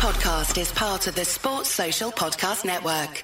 [0.00, 3.22] podcast is part of the Sports Social Podcast Network.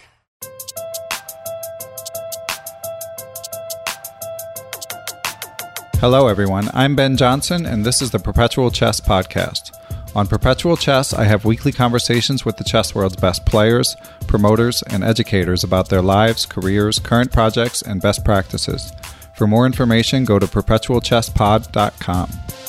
[5.99, 6.69] Hello, everyone.
[6.75, 9.75] I'm Ben Johnson, and this is the Perpetual Chess Podcast.
[10.15, 13.97] On Perpetual Chess, I have weekly conversations with the chess world's best players,
[14.27, 18.93] promoters, and educators about their lives, careers, current projects, and best practices.
[19.35, 22.66] For more information, go to perpetualchesspod.com.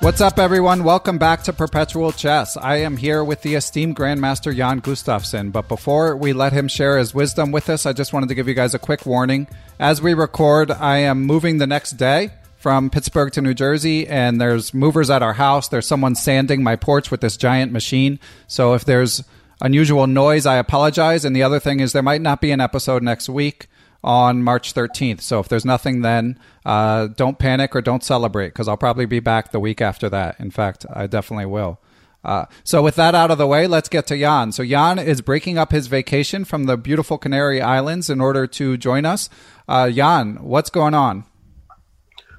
[0.00, 0.84] What's up, everyone?
[0.84, 2.56] Welcome back to Perpetual Chess.
[2.56, 5.50] I am here with the esteemed Grandmaster Jan Gustafsson.
[5.50, 8.46] But before we let him share his wisdom with us, I just wanted to give
[8.46, 9.48] you guys a quick warning.
[9.80, 14.40] As we record, I am moving the next day from Pittsburgh to New Jersey, and
[14.40, 15.66] there's movers at our house.
[15.66, 18.20] There's someone sanding my porch with this giant machine.
[18.46, 19.24] So if there's
[19.60, 21.24] unusual noise, I apologize.
[21.24, 23.66] And the other thing is, there might not be an episode next week
[24.08, 25.20] on March 13th.
[25.20, 29.20] So if there's nothing then, uh, don't panic or don't celebrate because I'll probably be
[29.20, 30.40] back the week after that.
[30.40, 31.78] In fact, I definitely will.
[32.24, 34.50] Uh, so with that out of the way, let's get to Jan.
[34.52, 38.78] So Jan is breaking up his vacation from the beautiful Canary Islands in order to
[38.78, 39.28] join us.
[39.68, 41.24] Uh, Jan, what's going on?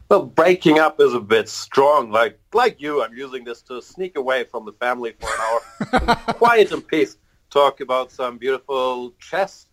[0.10, 2.10] Well, breaking up is a bit strong.
[2.10, 6.16] Like like you, I'm using this to sneak away from the family for an hour,
[6.34, 7.16] quiet and peace,
[7.52, 9.68] talk about some beautiful chess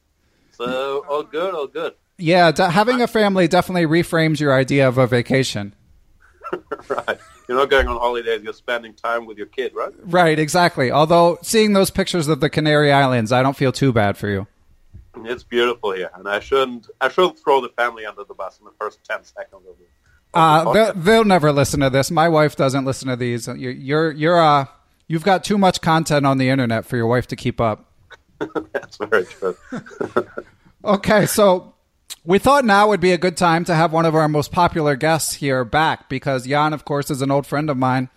[0.57, 1.95] so all good, all good.
[2.19, 5.75] Yeah, d- having a family definitely reframes your idea of a vacation.
[6.89, 7.19] right.
[7.49, 9.93] You're not going on holidays, you're spending time with your kid, right?
[10.03, 10.91] Right, exactly.
[10.91, 14.47] Although seeing those pictures of the Canary Islands, I don't feel too bad for you.
[15.25, 18.65] It's beautiful here, and I shouldn't I shouldn't throw the family under the bus in
[18.65, 19.89] the first ten seconds of it.
[20.35, 22.11] Uh, they'll, they'll, never listen to this.
[22.11, 23.47] My wife doesn't listen to these.
[23.47, 24.67] You're you're, you're uh
[25.07, 27.86] you've got too much content on the internet for your wife to keep up.
[28.73, 29.57] That's very true.
[30.85, 31.75] okay, so
[32.25, 34.97] we thought now would be a good time to have one of our most popular
[34.97, 38.09] guests here back because Jan, of course, is an old friend of mine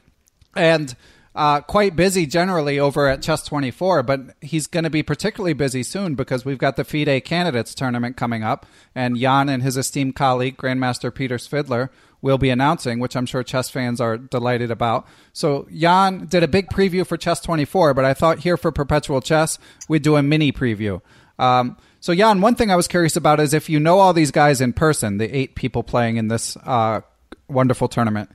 [0.55, 0.95] and
[1.35, 5.83] uh, quite busy generally over at Chess 24, but he's going to be particularly busy
[5.83, 8.65] soon because we've got the FIDE Candidates tournament coming up,
[8.95, 11.89] and Jan and his esteemed colleague, Grandmaster Peter Svidler,
[12.21, 15.07] will be announcing, which I'm sure chess fans are delighted about.
[15.33, 19.21] So Jan did a big preview for Chess 24, but I thought here for Perpetual
[19.21, 19.57] Chess
[19.87, 21.01] we'd do a mini preview.
[21.37, 24.31] Um, so Jan, one thing I was curious about is if you know all these
[24.31, 27.01] guys in person, the eight people playing in this uh,
[27.47, 28.29] wonderful tournament.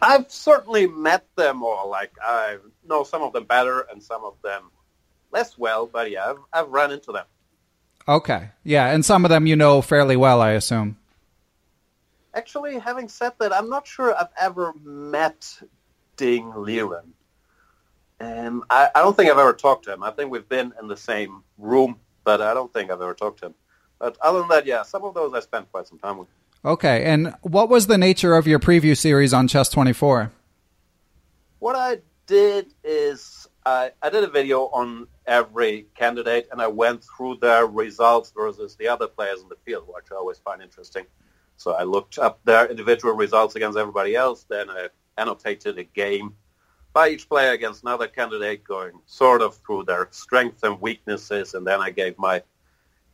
[0.00, 1.88] I've certainly met them all.
[1.90, 4.70] Like I know some of them better and some of them
[5.32, 7.24] less well, but yeah, I've, I've run into them.
[8.08, 10.96] Okay, yeah, and some of them you know fairly well, I assume.
[12.36, 15.58] Actually, having said that, I'm not sure I've ever met
[16.18, 17.08] Ding Liren.
[18.20, 20.02] And I, I, don't think I've ever talked to him.
[20.02, 23.40] I think we've been in the same room, but I don't think I've ever talked
[23.40, 23.54] to him.
[23.98, 26.28] But other than that, yeah, some of those I spent quite some time with.
[26.62, 30.30] Okay, and what was the nature of your preview series on Chess 24?
[31.58, 37.02] What I did is I, I did a video on every candidate, and I went
[37.16, 41.06] through their results versus the other players in the field, which I always find interesting.
[41.56, 44.44] So I looked up their individual results against everybody else.
[44.48, 46.34] Then I annotated a game
[46.92, 51.54] by each player against another candidate, going sort of through their strengths and weaknesses.
[51.54, 52.42] And then I gave my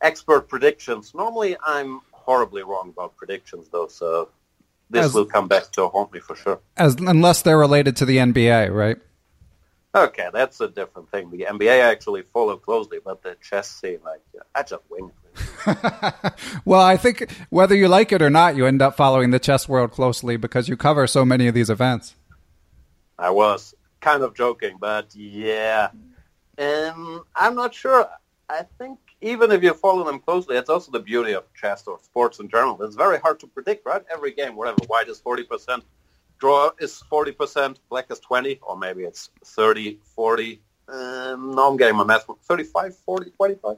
[0.01, 1.13] expert predictions.
[1.13, 3.87] Normally, I'm horribly wrong about predictions, though.
[3.87, 4.29] So
[4.89, 6.59] this as, will come back to haunt me for sure.
[6.77, 8.97] As unless they're related to the NBA, right?
[9.95, 11.29] Okay, that's a different thing.
[11.29, 14.21] The NBA I actually follow closely, but the chess scene, like,
[14.55, 15.11] I just wing
[16.65, 19.67] well, I think whether you like it or not, you end up following the chess
[19.67, 22.15] world closely because you cover so many of these events.
[23.17, 25.89] I was kind of joking, but yeah.
[26.57, 28.07] Um, I'm not sure.
[28.49, 31.97] I think even if you follow them closely, it's also the beauty of chess or
[31.99, 32.81] sports in general.
[32.83, 34.03] It's very hard to predict, right?
[34.11, 35.81] Every game, whatever, white is 40%,
[36.39, 40.61] draw is 40%, black is 20, or maybe it's 30, 40.
[40.89, 42.25] Um, no, I'm getting my math.
[42.43, 43.77] 35, 40, 25.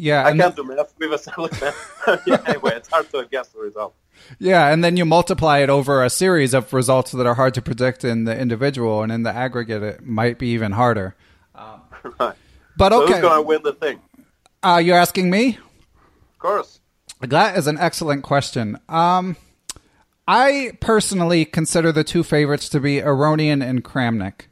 [0.00, 0.94] Yeah, I can't do math.
[0.96, 1.74] We've established that.
[2.26, 3.96] yeah, anyway, it's hard to guess the result.
[4.38, 7.62] Yeah, and then you multiply it over a series of results that are hard to
[7.62, 11.16] predict in the individual, and in the aggregate, it might be even harder.
[11.52, 11.80] Um,
[12.20, 12.36] right.
[12.76, 14.00] But okay, so who's going to win the thing?
[14.62, 15.58] Uh, you're asking me?
[15.58, 16.78] Of course.
[17.20, 18.78] That is an excellent question.
[18.88, 19.36] Um,
[20.28, 24.42] I personally consider the two favorites to be Aronian and Kramnik.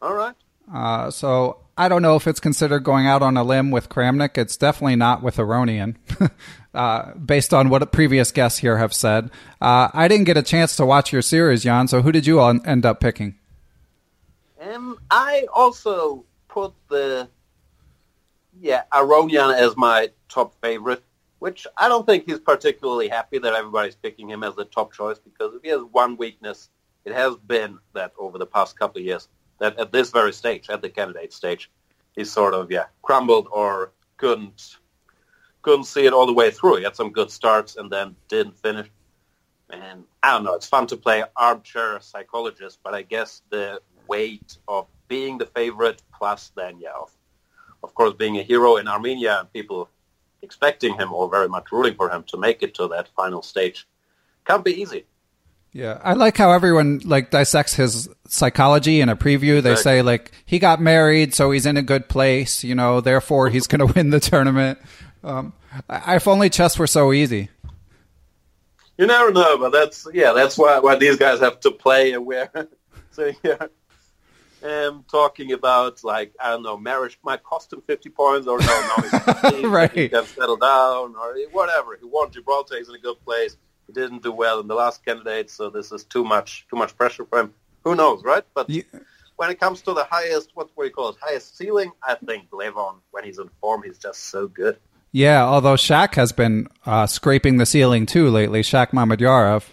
[0.00, 0.34] All right.
[0.72, 4.36] Uh, so I don't know if it's considered going out on a limb with Kramnik.
[4.36, 5.96] It's definitely not with Aronian,
[6.74, 9.30] uh, based on what previous guests here have said.
[9.60, 11.88] Uh, I didn't get a chance to watch your series, Jan.
[11.88, 13.38] So who did you end up picking?
[14.60, 17.28] Um, I also put the
[18.60, 21.02] yeah Aronian as my top favorite.
[21.38, 25.18] which I don't think he's particularly happy that everybody's picking him as the top choice
[25.18, 26.70] because if he has one weakness,
[27.04, 29.28] it has been that over the past couple of years
[29.62, 31.70] that at this very stage, at the candidate stage,
[32.16, 34.76] he sort of yeah crumbled or couldn't
[35.62, 36.76] couldn't see it all the way through.
[36.78, 38.88] He had some good starts and then didn't finish.
[39.70, 44.58] And I don't know, it's fun to play armchair psychologist, but I guess the weight
[44.66, 47.12] of being the favorite plus then yeah, of,
[47.84, 49.88] of course being a hero in Armenia and people
[50.42, 53.86] expecting him or very much rooting for him to make it to that final stage
[54.44, 55.04] can't be easy.
[55.74, 59.62] Yeah, I like how everyone like dissects his psychology in a preview.
[59.62, 62.62] They say like he got married, so he's in a good place.
[62.62, 64.78] You know, therefore he's going to win the tournament.
[65.24, 65.54] Um,
[65.88, 67.48] if only chess were so easy.
[68.98, 72.26] You never know, but that's yeah, that's why why these guys have to play and
[72.26, 72.50] where.
[73.12, 73.66] so yeah,
[74.62, 79.00] um, talking about like I don't know, marriage might cost him fifty points, or no,
[79.44, 81.96] no, right, he can settle down, or whatever.
[81.96, 83.56] He won Gibraltar, he's in a good place
[83.86, 86.96] he didn't do well in the last candidate, so this is too much too much
[86.96, 87.54] pressure for him.
[87.84, 88.44] Who knows, right?
[88.54, 88.82] But yeah.
[89.36, 92.50] when it comes to the highest, what, do you call it, highest ceiling, I think
[92.50, 94.78] Levon, when he's in form, he's just so good.
[95.10, 99.64] Yeah, although Shaq has been uh, scraping the ceiling too lately, Shaq Mamedyarov.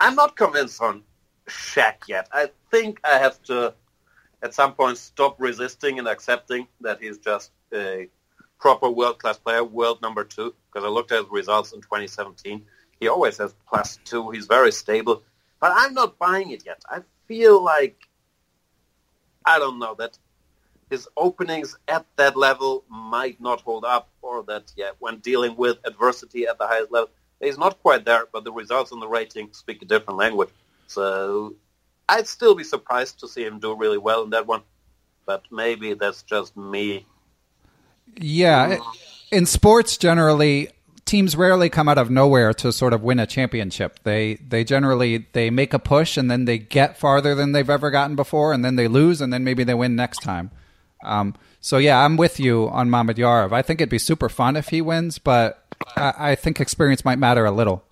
[0.00, 1.02] I'm not convinced on
[1.48, 2.28] Shaq yet.
[2.32, 3.74] I think I have to,
[4.42, 8.08] at some point, stop resisting and accepting that he's just a
[8.58, 12.64] proper world-class player, world number two, because I looked at his results in 2017
[13.00, 14.30] he always has plus two.
[14.30, 15.22] He's very stable.
[15.60, 16.82] But I'm not buying it yet.
[16.88, 18.08] I feel like,
[19.44, 20.18] I don't know, that
[20.90, 25.78] his openings at that level might not hold up or that, yeah, when dealing with
[25.84, 27.10] adversity at the highest level,
[27.40, 30.50] he's not quite there, but the results in the rating speak a different language.
[30.86, 31.54] So
[32.08, 34.62] I'd still be surprised to see him do really well in that one.
[35.26, 37.04] But maybe that's just me.
[38.16, 38.76] Yeah.
[38.76, 38.96] Mm.
[39.30, 40.70] In sports, generally,
[41.08, 43.98] teams rarely come out of nowhere to sort of win a championship.
[44.04, 47.90] They they generally they make a push and then they get farther than they've ever
[47.90, 50.50] gotten before, and then they lose, and then maybe they win next time.
[51.02, 53.52] Um, so yeah, I'm with you on Mamedyarov.
[53.52, 55.64] I think it'd be super fun if he wins, but
[55.96, 57.84] I, I think experience might matter a little.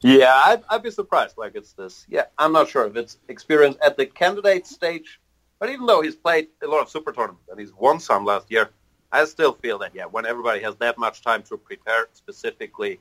[0.00, 1.38] Yeah, I'd, I'd be surprised.
[1.38, 2.04] Like it's this.
[2.08, 5.20] Yeah, I'm not sure if it's experience at the candidate stage,
[5.58, 8.50] but even though he's played a lot of super tournaments and he's won some last
[8.50, 8.70] year,
[9.12, 12.98] I still feel that, yeah, when everybody has that much time to prepare specifically,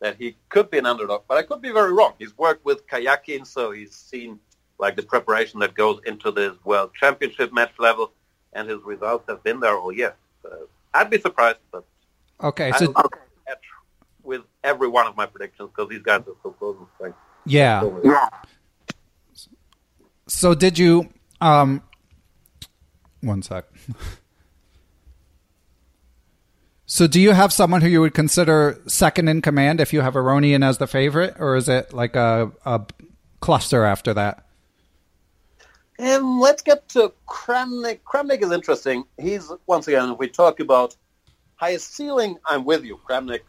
[0.00, 1.22] that he could be an underdog.
[1.28, 2.14] But I could be very wrong.
[2.18, 4.38] He's worked with Karjakin, so he's seen
[4.78, 8.12] like the preparation that goes into this World Championship match level,
[8.52, 10.14] and his results have been there all year.
[10.42, 11.84] So I'd be surprised, but
[12.42, 12.92] okay, so
[14.26, 16.76] with every one of my predictions because these guys are so close.
[17.00, 17.14] Like,
[17.46, 17.88] yeah.
[18.02, 18.28] yeah.
[20.26, 21.08] So did you?
[21.40, 21.82] Um,
[23.20, 23.64] one sec.
[26.88, 30.14] So, do you have someone who you would consider second in command if you have
[30.14, 32.86] Aronian as the favorite, or is it like a, a
[33.40, 34.46] cluster after that?
[35.98, 38.00] Um, let's get to Kramnik.
[38.04, 39.04] Kramnik is interesting.
[39.18, 40.94] He's once again, if we talk about
[41.56, 43.00] highest ceiling, I'm with you.
[43.08, 43.40] Kramnik,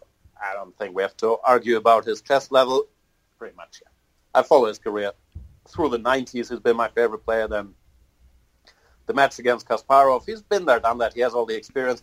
[0.42, 2.86] I don't think we have to argue about his chess level.
[3.38, 3.90] Pretty much, yeah.
[4.34, 5.12] I follow his career
[5.68, 6.50] through the 90s.
[6.50, 7.48] He's been my favorite player.
[7.48, 7.76] Then
[9.06, 11.14] the match against Kasparov, he's been there, done that.
[11.14, 12.02] He has all the experience.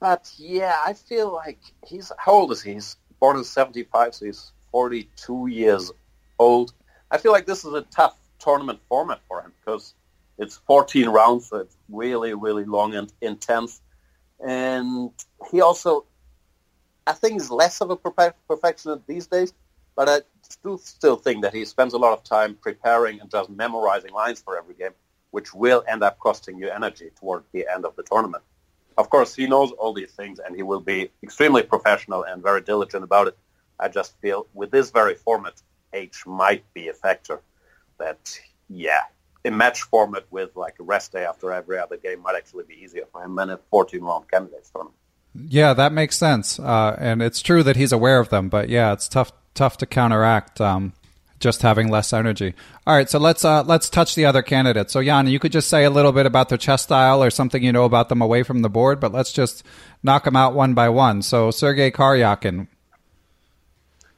[0.00, 2.72] But yeah, I feel like he's how old is he?
[2.72, 5.92] He's born in '75, so he's 42 years
[6.38, 6.72] old.
[7.10, 9.94] I feel like this is a tough tournament format for him because
[10.38, 13.82] it's 14 rounds, so it's really, really long and intense.
[14.42, 15.10] And
[15.50, 16.06] he also,
[17.06, 19.52] I think, is less of a perfectionist these days.
[19.96, 20.20] But I
[20.64, 24.40] do still think that he spends a lot of time preparing and just memorizing lines
[24.40, 24.92] for every game,
[25.30, 28.42] which will end up costing you energy toward the end of the tournament
[29.00, 32.60] of course, he knows all these things and he will be extremely professional and very
[32.60, 33.36] diligent about it.
[33.78, 35.60] I just feel with this very format,
[35.92, 37.40] age might be a factor
[37.98, 38.38] that,
[38.68, 39.04] yeah,
[39.44, 42.74] a match format with like a rest day after every other game might actually be
[42.74, 44.96] easier for him than a 14 round candidates tournament.
[45.34, 46.58] Yeah, that makes sense.
[46.58, 49.86] Uh, and it's true that he's aware of them, but yeah, it's tough, tough to
[49.86, 50.60] counteract.
[50.60, 50.92] Um,
[51.40, 52.54] just having less energy.
[52.86, 54.92] All right, so let's uh, let's touch the other candidates.
[54.92, 57.62] So Jan, you could just say a little bit about their chess style or something
[57.62, 59.64] you know about them away from the board, but let's just
[60.02, 61.22] knock them out one by one.
[61.22, 62.68] So Sergei Karyakin.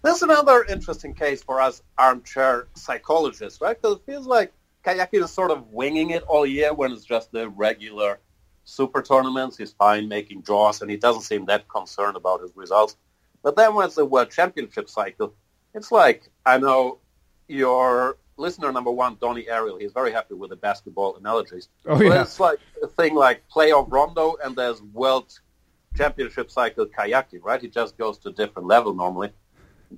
[0.02, 3.81] That's another interesting case for us armchair psychologists, right?
[3.81, 4.52] Because it feels like
[4.85, 8.19] Karyakin is sort of winging it all year when it's just the regular
[8.64, 9.57] super tournaments.
[9.57, 12.97] He's fine making draws, and he doesn't seem that concerned about his results.
[13.43, 15.35] But then when it's the World Championship cycle,
[15.75, 16.99] it's like I know
[17.52, 21.68] your listener number one, Donnie Ariel, he's very happy with the basketball analogies.
[21.87, 22.23] Oh, yeah.
[22.23, 25.38] it's like a thing like playoff Rondo and there's World
[25.97, 27.61] championship cycle Karyakin, right?
[27.61, 29.30] He just goes to a different level normally.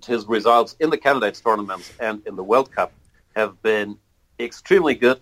[0.04, 2.92] His results in the candidates tournaments and in the World Cup
[3.36, 3.96] have been
[4.40, 5.20] extremely good.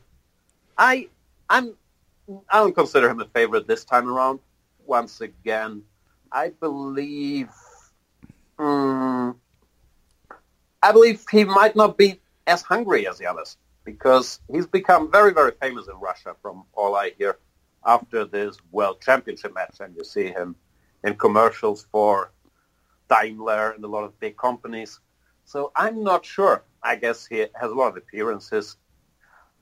[0.79, 1.09] I
[1.51, 1.75] I'm
[2.49, 4.41] I don't consider him a favorite this time around.
[4.87, 5.83] Once again,
[6.31, 7.51] I believe
[8.59, 9.39] um,
[10.83, 15.33] I believe he might not be as hungry as the others because he's become very,
[15.33, 17.39] very famous in Russia from all I hear
[17.85, 19.79] after this World Championship match.
[19.81, 20.57] And you see him
[21.05, 22.33] in commercials for
[23.09, 25.01] Daimler and a lot of big companies.
[25.45, 26.65] So I'm not sure.
[26.83, 28.77] I guess he has a lot of appearances.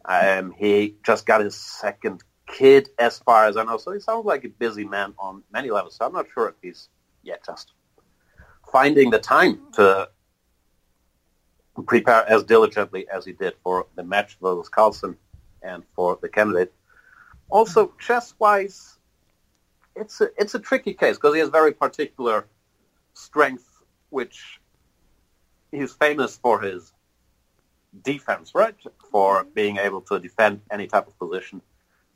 [0.05, 3.77] Um, he just got his second kid, as far as I know.
[3.77, 5.97] So he sounds like a busy man on many levels.
[5.97, 6.89] So I'm not sure if he's
[7.23, 7.73] yet just
[8.71, 10.09] finding the time to
[11.91, 15.17] prepare as diligently as he did for the match versus Carlsen
[15.61, 16.73] and for the candidate.
[17.49, 18.97] Also, chess-wise,
[19.97, 22.47] it's a, it's a tricky case because he has very particular
[23.15, 23.67] strength,
[24.11, 24.61] which
[25.73, 26.93] he's famous for his
[28.05, 28.77] defense, right?
[29.11, 31.61] For being able to defend any type of position.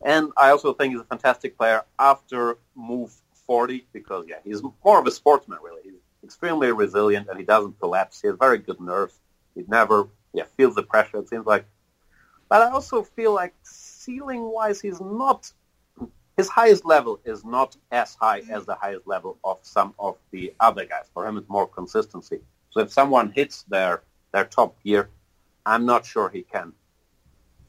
[0.02, 3.12] And I also think he's a fantastic player after move
[3.49, 5.83] 40 because, yeah, he's more of a sportsman, really.
[5.83, 8.21] He's extremely resilient and he doesn't collapse.
[8.21, 9.19] He has very good nerves.
[9.54, 11.66] He never yeah, feels the pressure, it seems like.
[12.49, 15.50] But I also feel like ceiling-wise, he's not
[16.37, 20.52] his highest level is not as high as the highest level of some of the
[20.58, 21.04] other guys.
[21.14, 22.40] For him, it's more consistency.
[22.70, 25.11] So if someone hits their their top gear,
[25.64, 26.73] I'm not sure he can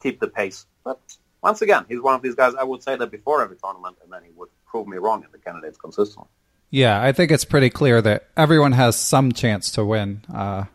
[0.02, 0.66] keep the pace.
[0.84, 1.00] But
[1.44, 2.56] once again, he's one of these guys.
[2.56, 5.32] I would say that before every tournament, and then he would prove me wrong in
[5.32, 6.28] the candidates consistently.
[6.72, 10.22] Yeah, I think it's pretty clear that everyone has some chance to win.
[10.34, 10.66] Uh,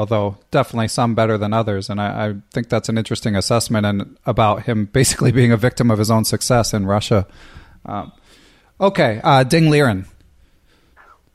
[0.00, 1.90] although definitely some better than others.
[1.90, 5.90] And I, I, think that's an interesting assessment and about him basically being a victim
[5.90, 7.26] of his own success in Russia.
[7.84, 8.10] Um,
[8.80, 10.06] okay, uh, Ding Liren.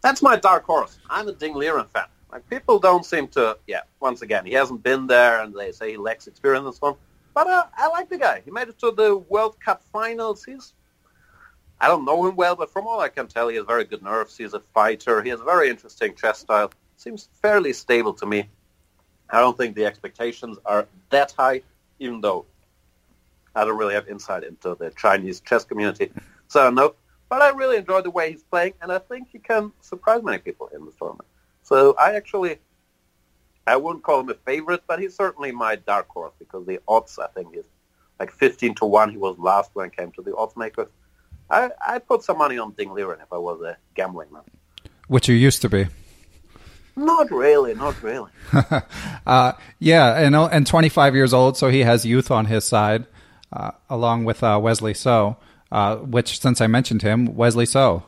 [0.02, 0.98] That's my dark horse.
[1.12, 2.06] I'm a Ding Liren fan.
[2.32, 3.56] Like people don't seem to.
[3.68, 6.88] Yeah, once again, he hasn't been there, and they say he lacks experience and so
[6.88, 6.96] on.
[7.36, 8.42] But uh, I like the guy.
[8.44, 10.44] He made it to the World Cup finals.
[10.44, 10.74] He's
[11.80, 14.02] I don't know him well, but from all I can tell, he has very good
[14.02, 14.36] nerves.
[14.36, 15.22] He's a fighter.
[15.22, 18.50] He has a very interesting chess style seems fairly stable to me.
[19.30, 21.62] I don't think the expectations are that high,
[22.00, 22.46] even though
[23.56, 26.12] I don't really have insight into the Chinese chess community.
[26.48, 26.96] So no,
[27.30, 30.38] but I really enjoy the way he's playing, and I think he can surprise many
[30.38, 31.28] people in this tournament.
[31.64, 32.60] So I actually,
[33.66, 37.18] I wouldn't call him a favorite, but he's certainly my dark horse because the odds,
[37.18, 37.66] I think, is
[38.20, 39.10] like 15 to 1.
[39.10, 40.88] He was last when it came to the odds makers.
[41.50, 44.44] I, I put some money on Ding Liren if I was a gambling man.
[45.08, 45.88] Which you used to be.
[46.96, 48.32] Not really, not really.
[49.28, 53.06] uh, yeah, and and 25 years old, so he has youth on his side,
[53.52, 55.38] uh, along with uh, Wesley So,
[55.72, 58.04] uh, which since I mentioned him, Wesley So.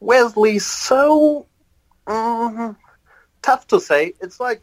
[0.00, 1.46] Wesley So,
[2.06, 2.76] um,
[3.42, 4.14] tough to say.
[4.22, 4.62] It's like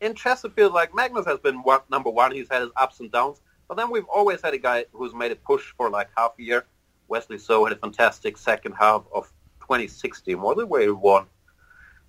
[0.00, 2.32] in chess, it feels like Magnus has been one, number one.
[2.32, 5.32] He's had his ups and downs, but then we've always had a guy who's made
[5.32, 6.66] a push for like half a year.
[7.08, 9.32] Wesley So had a fantastic second half of
[9.70, 11.26] 2016 was it, where he won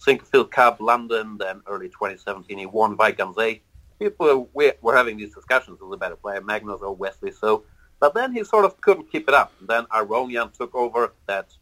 [0.04, 3.62] Sinquefield Cup, London, then early 2017 he won by Wijk aan Zee.
[4.00, 7.64] People were, were having these discussions who's a better player, Magnus or Wesley So.
[8.00, 9.54] But then he sort of couldn't keep it up.
[9.60, 11.54] And then Aronian took over that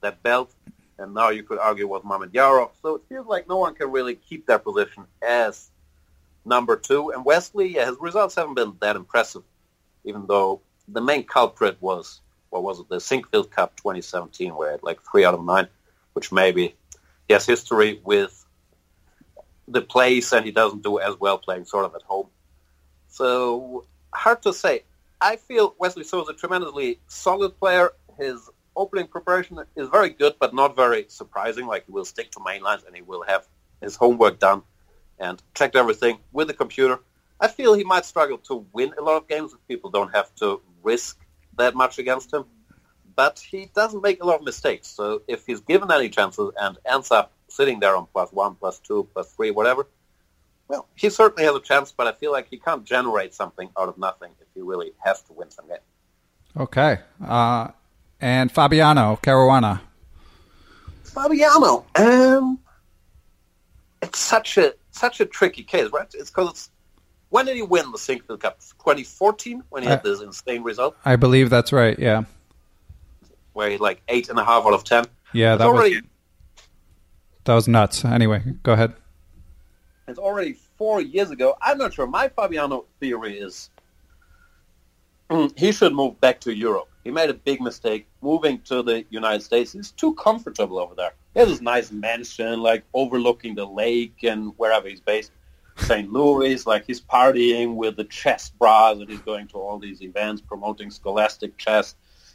[0.00, 0.54] that belt,
[0.96, 2.70] and now you could argue was Mamedyarov.
[2.80, 5.70] So it feels like no one can really keep their position as
[6.44, 7.10] number two.
[7.10, 9.42] And Wesley, yeah, his results haven't been that impressive,
[10.04, 12.20] even though the main culprit was
[12.50, 15.68] what was it, the Sinquefield Cup 2017, where like three out of nine,
[16.12, 16.74] which maybe
[17.26, 18.44] he has history with
[19.66, 22.28] the place and he doesn't do as well playing sort of at home.
[23.08, 24.84] So hard to say.
[25.20, 27.90] I feel Wesley So is a tremendously solid player.
[28.18, 31.66] His opening preparation is very good, but not very surprising.
[31.66, 33.46] Like he will stick to main lines and he will have
[33.80, 34.62] his homework done
[35.18, 37.00] and checked everything with the computer.
[37.40, 40.34] I feel he might struggle to win a lot of games if people don't have
[40.36, 41.18] to risk
[41.58, 42.44] that much against him,
[43.14, 44.88] but he doesn't make a lot of mistakes.
[44.88, 48.78] So if he's given any chances and ends up sitting there on plus one, plus
[48.78, 49.86] two, plus three, whatever,
[50.68, 53.88] well, he certainly has a chance, but I feel like he can't generate something out
[53.88, 55.78] of nothing if he really has to win some game.
[56.56, 56.98] Okay.
[57.24, 57.68] Uh,
[58.20, 59.80] and Fabiano Caruana.
[61.04, 61.86] Fabiano.
[61.96, 62.58] Um,
[64.02, 66.08] it's such a such a tricky case, right?
[66.14, 66.70] It's because it's
[67.30, 68.60] when did he win the Sinquefield Cup?
[68.60, 70.96] 2014 when he had this insane result.
[71.04, 71.98] I believe that's right.
[71.98, 72.24] Yeah,
[73.52, 75.04] where he like eight and a half out of ten.
[75.32, 76.02] Yeah, it's that already, was
[77.44, 78.04] that was nuts.
[78.04, 78.94] Anyway, go ahead.
[80.06, 81.56] It's already four years ago.
[81.60, 82.06] I'm not sure.
[82.06, 83.70] My Fabiano theory is
[85.56, 86.88] he should move back to Europe.
[87.04, 89.72] he made a big mistake moving to the United States.
[89.72, 91.12] He's too comfortable over there.
[91.34, 95.32] He has this nice mansion, like overlooking the lake and wherever he's based.
[95.80, 96.12] St.
[96.12, 100.42] Louis, like he's partying with the chess bras and he's going to all these events
[100.42, 101.94] promoting scholastic chess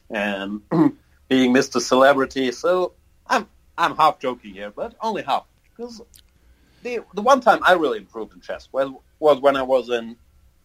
[0.09, 0.61] and
[1.29, 1.79] being Mr.
[1.81, 2.51] Celebrity.
[2.51, 2.93] So
[3.27, 3.47] I'm
[3.77, 5.45] I'm half joking here, but only half
[5.75, 6.01] because
[6.83, 10.15] the the one time I really improved in chess was was when I was in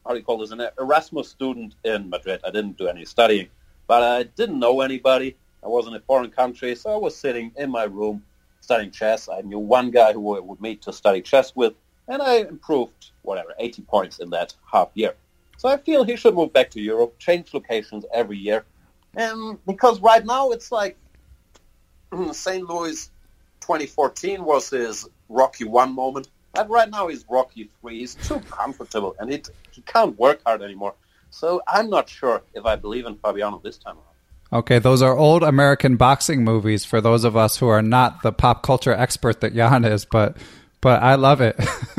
[0.06, 2.40] how do you call this an Erasmus student in Madrid.
[2.44, 3.48] I didn't do any studying,
[3.86, 5.36] but I didn't know anybody.
[5.62, 8.22] I was in a foreign country, so I was sitting in my room
[8.60, 9.28] studying chess.
[9.28, 11.74] I knew one guy who I would meet to study chess with
[12.08, 15.14] and I improved whatever 80 points in that half year.
[15.58, 18.64] So I feel he should move back to Europe, change locations every year,
[19.14, 20.96] and because right now it's like
[22.12, 22.68] mm, St.
[22.68, 23.10] Louis
[23.60, 28.00] 2014 was his Rocky One moment, and right now he's Rocky Three.
[28.00, 30.94] He's too comfortable, and it, he can't work hard anymore.
[31.30, 34.04] So I'm not sure if I believe in Fabiano this time around.
[34.50, 38.32] Okay, those are old American boxing movies for those of us who are not the
[38.32, 40.38] pop culture expert that Jan is, but
[40.80, 41.56] but I love it.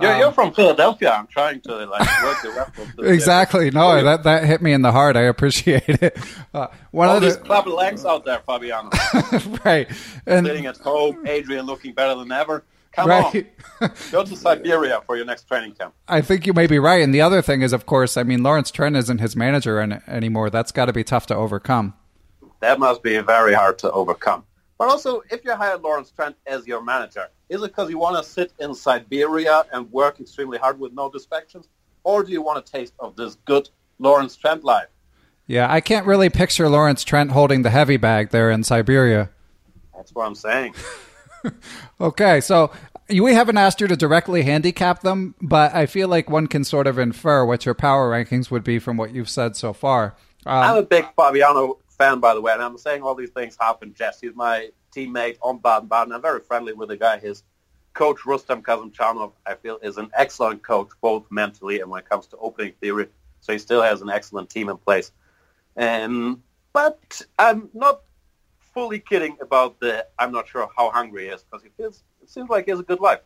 [0.00, 1.10] you're, um, you're, from Philadelphia.
[1.10, 3.70] I'm trying to like work the the exactly.
[3.70, 5.16] No, that that hit me in the heart.
[5.16, 6.18] I appreciate it.
[6.54, 8.90] Uh, one All of these the Clubber Langs out there, Fabiano.
[9.64, 9.88] right,
[10.26, 12.64] and sitting at home, Adrian looking better than ever.
[12.92, 13.46] Come right.
[13.80, 15.94] on, go to Siberia for your next training camp.
[16.08, 17.02] I think you may be right.
[17.02, 20.50] And the other thing is, of course, I mean, Lawrence Trent isn't his manager anymore.
[20.50, 21.94] That's got to be tough to overcome.
[22.60, 24.44] That must be very hard to overcome.
[24.82, 28.16] But also, if you hire Lawrence Trent as your manager, is it because you want
[28.16, 31.68] to sit in Siberia and work extremely hard with no distractions?
[32.02, 33.68] Or do you want a taste of this good
[34.00, 34.88] Lawrence Trent life?
[35.46, 39.30] Yeah, I can't really picture Lawrence Trent holding the heavy bag there in Siberia.
[39.94, 40.74] That's what I'm saying.
[42.00, 42.72] okay, so
[43.08, 46.88] we haven't asked you to directly handicap them, but I feel like one can sort
[46.88, 50.16] of infer what your power rankings would be from what you've said so far.
[50.44, 53.56] Um, I'm a big Fabiano fan, by the way, and I'm saying all these things
[53.60, 54.20] half in jest.
[54.20, 56.12] He's my teammate on Baden-Baden.
[56.12, 57.18] I'm very friendly with the guy.
[57.18, 57.44] His
[57.94, 62.26] coach, Rustam Kasimdzhanov, I feel is an excellent coach, both mentally and when it comes
[62.28, 63.06] to opening theory.
[63.40, 65.12] So he still has an excellent team in place.
[65.76, 68.00] Um, but I'm not
[68.74, 72.30] fully kidding about the I'm not sure how hungry he is because he feels it
[72.30, 73.20] seems like he has a good life.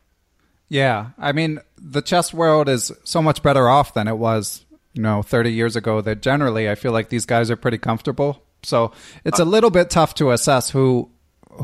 [0.69, 5.03] Yeah, I mean the chess world is so much better off than it was, you
[5.03, 6.01] know, 30 years ago.
[6.01, 8.43] That generally I feel like these guys are pretty comfortable.
[8.67, 8.93] So
[9.25, 11.11] it's a little bit tough to assess who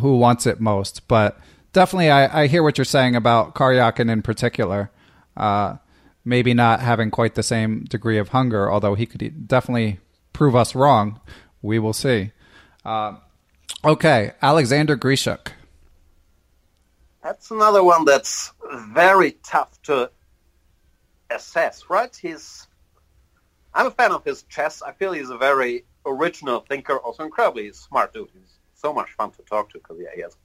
[0.00, 1.38] who wants it most, but
[1.72, 4.90] definitely I, I hear what you're saying about Karyakin in particular.
[5.36, 5.76] Uh,
[6.24, 9.98] maybe not having quite the same degree of hunger, although he could definitely
[10.32, 11.20] prove us wrong.
[11.60, 12.32] We will see.
[12.84, 13.16] Uh,
[13.84, 15.48] okay, Alexander Grischuk.
[17.22, 18.52] That's another one that's
[18.88, 20.10] very tough to
[21.30, 22.14] assess, right?
[22.14, 22.66] He's.
[23.74, 24.82] I'm a fan of his chess.
[24.82, 28.28] I feel he's a very original thinker, also incredibly smart dude.
[28.32, 30.36] He's so much fun to talk to because yeah, he has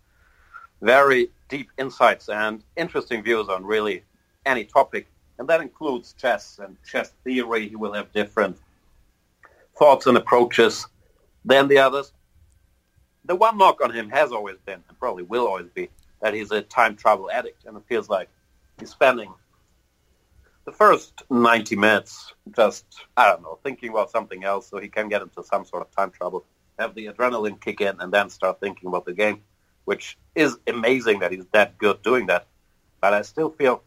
[0.82, 4.04] very deep insights and interesting views on really
[4.46, 5.08] any topic,
[5.40, 7.68] and that includes chess and chess theory.
[7.68, 8.58] He will have different
[9.78, 10.88] thoughts and approaches
[11.46, 12.14] than the others.
[13.26, 15.90] The one knock on him has always been, and probably will always be,
[16.22, 18.30] that he's a time trouble addict, and it feels like
[18.80, 19.34] he's spending
[20.68, 25.08] the first 90 minutes just, I don't know, thinking about something else so he can
[25.08, 26.44] get into some sort of time trouble,
[26.78, 29.44] have the adrenaline kick in, and then start thinking about the game,
[29.86, 32.48] which is amazing that he's that good doing that.
[33.00, 33.82] But I still feel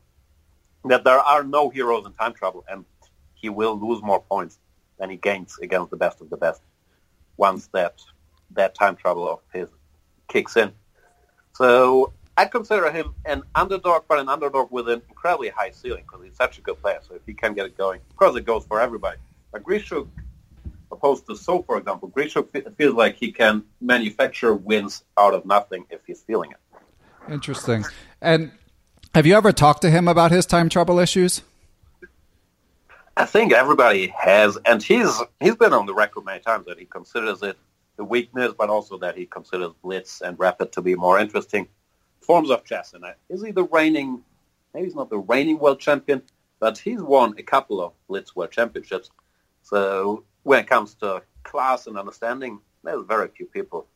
[0.86, 2.86] that there are no heroes in time trouble, and
[3.34, 4.58] he will lose more points
[4.98, 6.62] than he gains against the best of the best
[7.36, 8.00] once that
[8.52, 9.68] that time trouble of his
[10.28, 10.72] kicks in.
[11.52, 16.24] So I consider him an underdog, but an underdog with an incredibly high ceiling because
[16.24, 16.98] he's such a good player.
[17.06, 19.18] So if he can get it going, of course it goes for everybody.
[19.52, 20.08] But Grischuk,
[20.90, 22.48] opposed to So, for example, Grischuk
[22.78, 27.30] feels like he can manufacture wins out of nothing if he's feeling it.
[27.30, 27.84] Interesting.
[28.22, 28.52] And
[29.14, 31.42] have you ever talked to him about his time trouble issues?
[33.18, 36.86] I think everybody has, and he's he's been on the record many times that he
[36.86, 37.58] considers it
[37.98, 41.68] the weakness, but also that he considers blitz and rapid to be more interesting
[42.30, 42.94] forms of chess.
[42.94, 44.22] And is he the reigning,
[44.72, 46.22] maybe he's not the reigning world champion,
[46.60, 49.10] but he's won a couple of Blitz World Championships.
[49.62, 53.88] So when it comes to class and understanding, there's very few people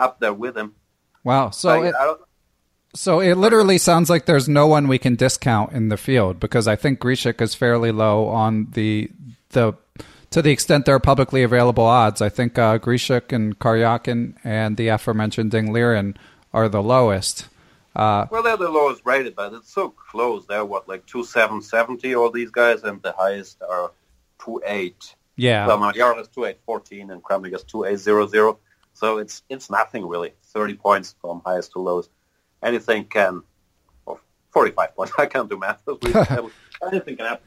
[0.00, 0.74] up there with him.
[1.22, 1.50] Wow.
[1.50, 1.94] So it,
[2.96, 6.66] so it literally sounds like there's no one we can discount in the field because
[6.66, 9.08] I think Grischuk is fairly low on the
[9.50, 9.74] the
[10.30, 12.20] to the extent there are publicly available odds.
[12.20, 16.16] I think uh, and Karyakin and the aforementioned Ding Liren
[16.56, 17.48] are the lowest.
[17.94, 20.46] Uh, well, they're the lowest rated, but it's so close.
[20.46, 23.92] They're what, like two seven seventy, all these guys, and the highest are
[24.42, 25.66] two eight Yeah.
[25.66, 28.56] Well, Magyar has 2814 and Kramnik has 2800.
[28.94, 30.32] So it's it's nothing really.
[30.44, 32.08] 30 points from highest to lowest.
[32.62, 33.42] Anything can,
[34.06, 34.18] or
[34.52, 35.12] 45 points.
[35.18, 35.82] I can't do math.
[36.82, 37.46] Anything can happen.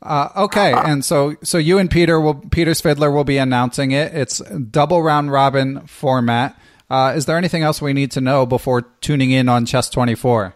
[0.00, 4.14] Uh, okay, and so so you and Peter will Peter Svidler will be announcing it.
[4.14, 6.56] It's double round robin format.
[6.90, 10.14] Uh, is there anything else we need to know before tuning in on Chess Twenty
[10.14, 10.54] Four?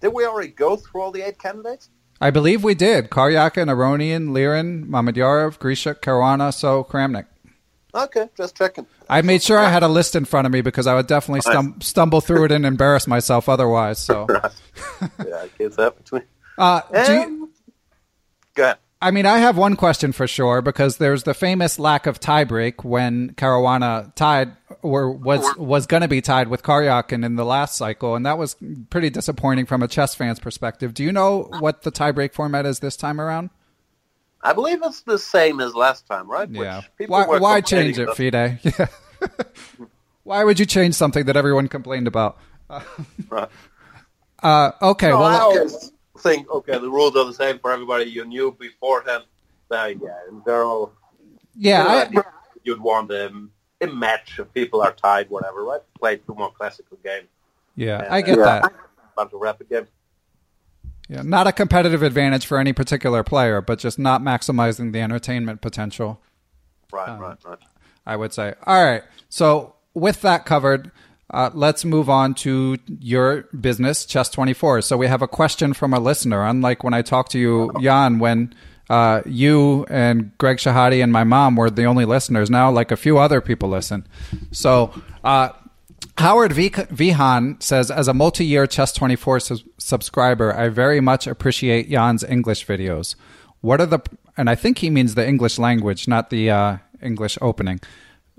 [0.00, 1.90] Did we already go through all the eight candidates?
[2.20, 3.10] I believe we did.
[3.10, 7.26] Karyakin, Aronian, Liren, Mamedyarov, Grisha, Caruana, so Kramnik.
[7.94, 8.86] Okay, just checking.
[9.08, 11.40] I made sure I had a list in front of me because I would definitely
[11.40, 13.98] stum- stumble through it and embarrass myself otherwise.
[13.98, 14.50] So, yeah,
[15.42, 16.22] I kids that between.
[16.58, 17.52] uh, do you,
[18.54, 18.78] go ahead.
[19.00, 22.84] I mean, I have one question for sure because there's the famous lack of tiebreak
[22.84, 27.76] when Caruana tied or was was going to be tied with Karyakin in the last
[27.76, 28.56] cycle, and that was
[28.90, 30.94] pretty disappointing from a chess fan's perspective.
[30.94, 33.50] Do you know what the tiebreak format is this time around?
[34.42, 36.48] I believe it's the same as last time, right?
[36.50, 36.78] Yeah.
[36.78, 38.16] Which people Why, why change it, about.
[38.16, 38.58] Fide?
[38.62, 38.86] Yeah.
[40.24, 42.38] why would you change something that everyone complained about?
[43.28, 43.48] Right.
[44.40, 48.04] Uh, okay, No, I well, always think, okay, the rules are the same for everybody.
[48.04, 49.24] You knew beforehand.
[49.70, 49.90] Yeah,
[50.30, 50.92] in general,
[51.54, 52.22] yeah, I,
[52.64, 53.50] you'd want um,
[53.82, 55.80] a match if people are tied, whatever, right?
[55.98, 57.28] Play two more classical games.
[57.76, 58.72] yeah, And, I get uh, that.
[59.16, 59.88] bunch of rapid games.
[61.08, 65.60] Yeah, not a competitive advantage for any particular player, but just not maximizing the entertainment
[65.60, 66.20] potential.
[66.92, 67.58] Right, Um, right, right.
[68.06, 68.54] I would say.
[68.66, 69.02] All right.
[69.28, 70.90] So with that covered,
[71.30, 74.80] uh, let's move on to your business, Chess Twenty Four.
[74.82, 76.44] So we have a question from a listener.
[76.44, 78.54] Unlike when I talked to you, Jan, when
[78.88, 82.48] uh, you and Greg Shahade and my mom were the only listeners.
[82.48, 84.06] Now, like a few other people listen.
[84.52, 84.92] So.
[85.22, 85.50] Uh,
[86.16, 91.88] Howard v- Vihan says, as a multi-year Chess 24 sus- subscriber, I very much appreciate
[91.88, 93.14] Jan's English videos.
[93.60, 94.00] What are the,
[94.36, 97.80] and I think he means the English language, not the uh, English opening.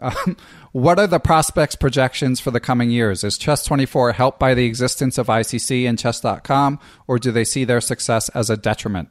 [0.01, 0.37] Um,
[0.71, 3.23] what are the prospects projections for the coming years?
[3.23, 7.65] Is Chess 24 helped by the existence of ICC and Chess.com, or do they see
[7.65, 9.09] their success as a detriment?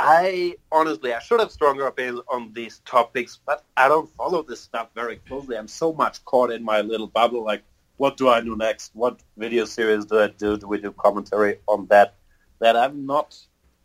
[0.00, 4.60] I honestly, I should have stronger opinions on these topics, but I don't follow this
[4.60, 5.56] stuff very closely.
[5.58, 7.44] I'm so much caught in my little bubble.
[7.44, 7.64] Like,
[7.96, 8.92] what do I do next?
[8.94, 10.56] What video series do I do?
[10.56, 12.14] Do we do commentary on that?
[12.60, 13.36] That I'm not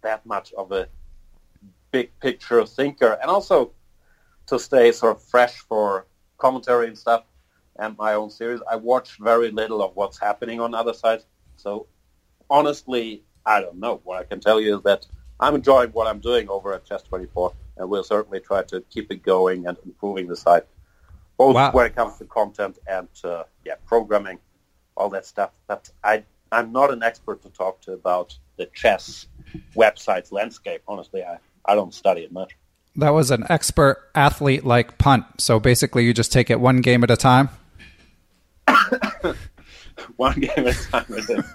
[0.02, 0.88] that much of a
[1.90, 3.72] big picture thinker, and also
[4.48, 6.06] to stay sort of fresh for
[6.38, 7.24] commentary and stuff
[7.78, 8.60] and my own series.
[8.70, 11.26] I watch very little of what's happening on other sides.
[11.58, 11.88] So
[12.50, 14.02] honestly, I don't know.
[14.04, 15.06] What I can tell you is that
[15.40, 19.24] I'm enjoying what I'm doing over at Chess24, and we'll certainly try to keep it
[19.24, 20.66] going and improving the site,
[21.38, 21.72] both Wow.
[21.72, 24.40] when it comes to content and uh, yeah, programming,
[24.96, 25.52] all that stuff.
[25.68, 29.28] But I, I'm not an expert to talk to about the chess
[29.76, 30.84] website's landscape.
[30.88, 32.56] Honestly, I, I don't study it much.
[32.96, 35.26] That was an expert athlete like punt.
[35.40, 37.50] So basically, you just take it one game at a time.
[40.18, 41.06] One game at a time.
[41.10, 41.46] is it?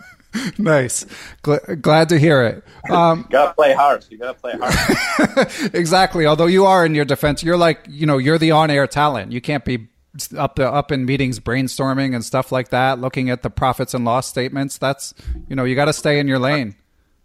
[0.59, 1.05] nice.
[1.43, 2.65] Gl- glad to hear it.
[2.91, 4.05] Um, You gotta play hard.
[4.11, 5.51] You gotta play hard.
[5.75, 6.27] exactly.
[6.27, 9.33] Although you are in your defense, you're like you know you're the on-air talent.
[9.33, 9.89] You can't be
[10.37, 14.05] up the, up in meetings brainstorming and stuff like that, looking at the profits and
[14.05, 14.79] loss statements.
[14.79, 15.15] That's
[15.49, 16.75] you know you got to stay in your lane.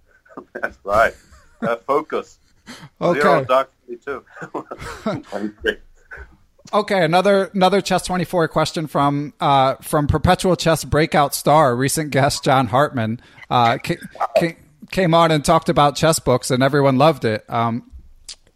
[0.62, 1.13] That's right.
[1.62, 2.39] Uh, focus.
[3.01, 3.45] Zero Okay.
[3.45, 3.71] dark
[4.05, 4.23] too.
[5.03, 5.77] 23.
[6.73, 7.03] Okay.
[7.03, 12.43] Another another chess twenty four question from uh, from perpetual chess breakout star, recent guest
[12.43, 13.97] John Hartman uh, ca-
[14.38, 14.57] ca-
[14.91, 17.43] came on and talked about chess books, and everyone loved it.
[17.49, 17.89] Um,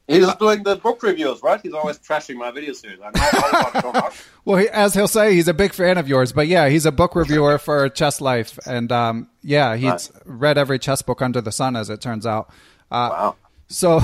[0.09, 1.59] He's doing the book reviews, right?
[1.61, 2.97] He's always trashing my video series.
[3.03, 3.49] I know all
[3.91, 4.11] about John
[4.45, 6.31] Well, he, as he'll say, he's a big fan of yours.
[6.31, 10.11] But yeah, he's a book reviewer for Chess Life, and um, yeah, he's Nice.
[10.23, 12.49] read every chess book under the sun, as it turns out.
[12.89, 13.35] Uh, Wow.
[13.67, 14.01] So,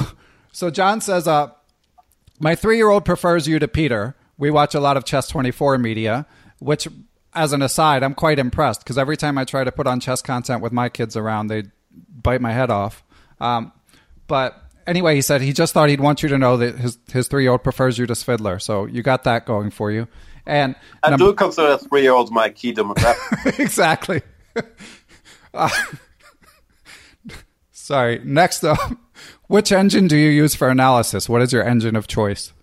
[0.51, 1.51] so John says, uh,
[2.39, 4.15] my three-year-old prefers you to Peter.
[4.37, 6.25] We watch a lot of Chess Twenty Four media,
[6.59, 6.87] which,
[7.33, 10.21] as an aside, I'm quite impressed because every time I try to put on chess
[10.21, 13.03] content with my kids around, they bite my head off.
[13.39, 13.71] Um,
[14.27, 17.27] but anyway, he said he just thought he'd want you to know that his his
[17.27, 18.61] three-year-old prefers you to Svidler.
[18.61, 20.07] So you got that going for you.
[20.45, 23.59] And I num- do consider three-year-olds my key demographic.
[23.59, 24.21] exactly.
[25.55, 25.69] Uh,
[27.71, 28.19] sorry.
[28.23, 28.79] Next up,
[29.47, 31.29] which engine do you use for analysis?
[31.29, 32.53] What is your engine of choice?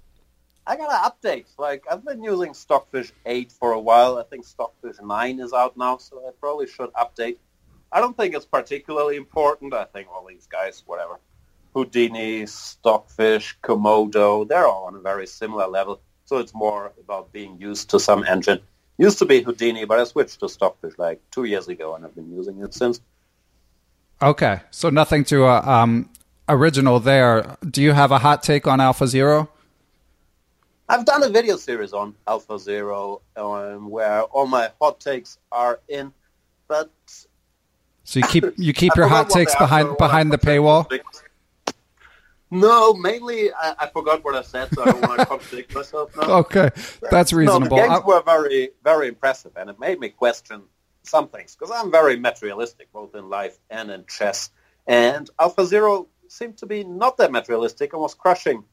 [0.66, 1.46] I gotta update.
[1.58, 4.18] Like I've been using Stockfish 8 for a while.
[4.18, 7.38] I think Stockfish 9 is out now, so I probably should update.
[7.92, 9.74] I don't think it's particularly important.
[9.74, 11.18] I think all these guys, whatever,
[11.74, 16.00] Houdini, Stockfish, Komodo, they're all on a very similar level.
[16.24, 18.60] So it's more about being used to some engine.
[18.98, 22.14] Used to be Houdini, but I switched to Stockfish like two years ago, and I've
[22.14, 23.00] been using it since.
[24.22, 26.09] Okay, so nothing to uh, um,
[26.50, 27.56] original there.
[27.68, 29.48] Do you have a hot take on Alpha Zero?
[30.88, 35.80] I've done a video series on Alpha Zero um, where all my hot takes are
[35.88, 36.12] in,
[36.66, 36.90] but
[38.02, 40.90] so you keep you keep your hot takes behind behind the paywall.
[42.50, 46.16] No, mainly I, I forgot what I said, so I don't want to contradict myself
[46.16, 46.38] now.
[46.38, 46.70] Okay,
[47.08, 47.76] that's reasonable.
[47.76, 50.62] No, the games I- were very, very impressive, and it made me question
[51.04, 54.50] some things because I'm very materialistic, both in life and in chess.
[54.88, 58.64] And Alpha Zero seemed to be not that materialistic and was crushing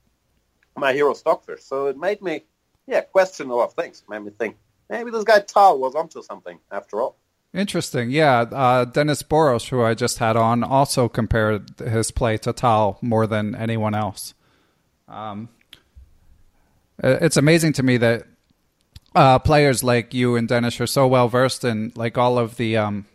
[0.75, 1.63] my hero Stockfish.
[1.63, 2.43] So it made me,
[2.85, 4.01] yeah, question a lot of things.
[4.01, 4.57] It made me think
[4.89, 7.17] maybe this guy Tal was onto something after all.
[7.53, 8.11] Interesting.
[8.11, 12.99] Yeah, uh, Dennis Boros, who I just had on, also compared his play to Tal
[13.01, 14.35] more than anyone else.
[15.07, 15.49] Um,
[16.99, 18.27] it's amazing to me that
[19.15, 22.77] uh, players like you and Dennis are so well versed in like all of the
[22.77, 23.05] um,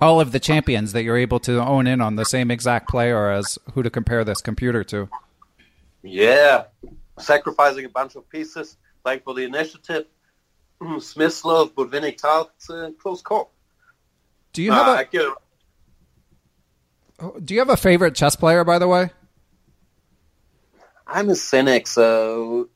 [0.00, 3.30] all of the champions that you're able to own in on the same exact player
[3.30, 5.08] as who to compare this computer to.
[6.02, 6.64] Yeah,
[7.18, 10.06] sacrificing a bunch of pieces, playing for the initiative.
[10.82, 13.50] Smyslov, Botvinnik, Tal, it's a close call.
[14.52, 15.34] Do you Uh, have I a could-
[17.44, 19.10] Do you have a favorite chess player, by the way?
[21.06, 22.68] I'm a cynic, so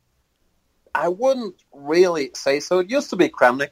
[0.95, 2.81] I wouldn't really say so.
[2.81, 3.69] It used to be Kramnik.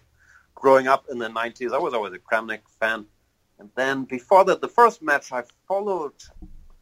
[0.54, 3.06] Growing up in the 90s, I was always a Kramnik fan.
[3.60, 6.14] And then before that, the first match I followed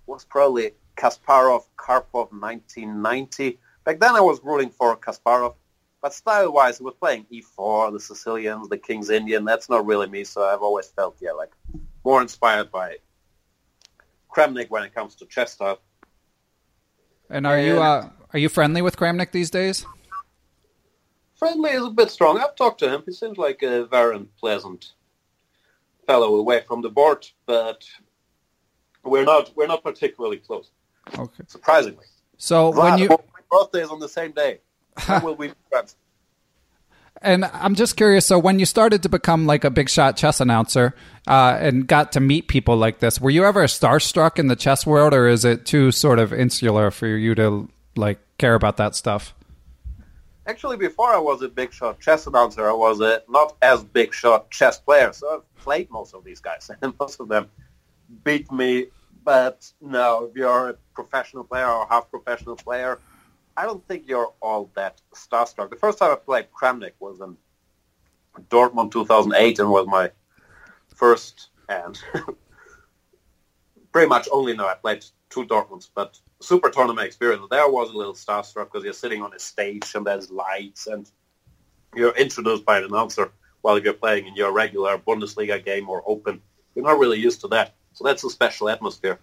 [0.06, 3.58] was probably Kasparov, Karpov 1990.
[3.84, 5.56] Back then I was rooting for Kasparov.
[6.00, 9.44] But style-wise, he was playing E4, the Sicilians, the King's Indian.
[9.44, 11.50] That's not really me, so I've always felt, yeah, like
[12.04, 12.98] more inspired by
[14.30, 15.80] Kramnik when it comes to chess style.
[17.28, 19.84] And are you uh, are you friendly with Kramnik these days?
[21.34, 22.38] Friendly is a bit strong.
[22.38, 23.02] I've talked to him.
[23.04, 24.92] He seems like a very pleasant
[26.08, 27.84] fellow away from the board, but
[29.04, 30.70] we're not we're not particularly close.
[31.16, 31.44] Okay.
[31.46, 32.06] Surprisingly,
[32.38, 33.16] So when you my
[33.50, 34.60] birthday is on the same day.
[35.22, 35.94] Will we be friends?
[37.20, 38.26] And I'm just curious.
[38.26, 40.94] So, when you started to become like a big shot chess announcer
[41.26, 44.86] uh, and got to meet people like this, were you ever starstruck in the chess
[44.86, 48.94] world, or is it too sort of insular for you to like care about that
[48.94, 49.34] stuff?
[50.48, 54.14] Actually, before I was a big shot chess announcer, I was a not as big
[54.14, 55.12] shot chess player.
[55.12, 57.50] So I've played most of these guys, and most of them
[58.24, 58.86] beat me.
[59.24, 62.98] But no, if you're a professional player or half professional player,
[63.58, 65.68] I don't think you're all that starstruck.
[65.68, 67.36] The first time I played Kramnik was in
[68.48, 70.10] Dortmund 2008 and was my
[70.94, 72.00] first and
[73.92, 77.44] pretty much only no, I played two Dortmunds, but super tournament experience.
[77.50, 81.10] There was a little starstruck because you're sitting on a stage and there's lights and
[81.94, 86.40] you're introduced by an announcer while you're playing in your regular Bundesliga game or Open.
[86.74, 89.18] You're not really used to that, so that's a special atmosphere.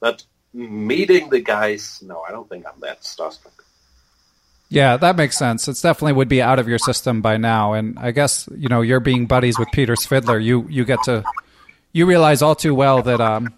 [0.00, 3.52] But meeting the guys, no, I don't think I'm that starstruck.
[4.70, 5.66] Yeah, that makes sense.
[5.68, 7.72] It definitely would be out of your system by now.
[7.72, 10.42] And I guess you know you're being buddies with Peter Svidler.
[10.42, 11.24] You you get to
[11.92, 13.54] you realize all too well that um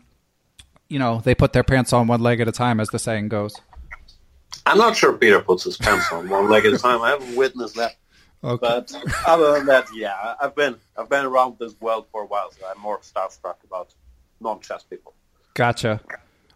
[0.90, 3.29] you know they put their pants on one leg at a time, as the saying
[3.29, 3.55] goes.
[4.66, 7.00] I'm not sure Peter puts his pants on one leg at a time.
[7.00, 7.96] I haven't witnessed that.
[8.42, 8.59] Okay.
[8.61, 8.94] But
[9.26, 12.66] other than that, yeah, I've been I've been around this world for a while, so
[12.66, 13.94] I'm more starstruck about
[14.40, 15.14] non-chess people.
[15.55, 16.00] Gotcha.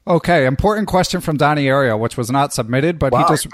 [0.07, 3.47] Okay, important question from Donnie Ariel, which was not submitted, but he just.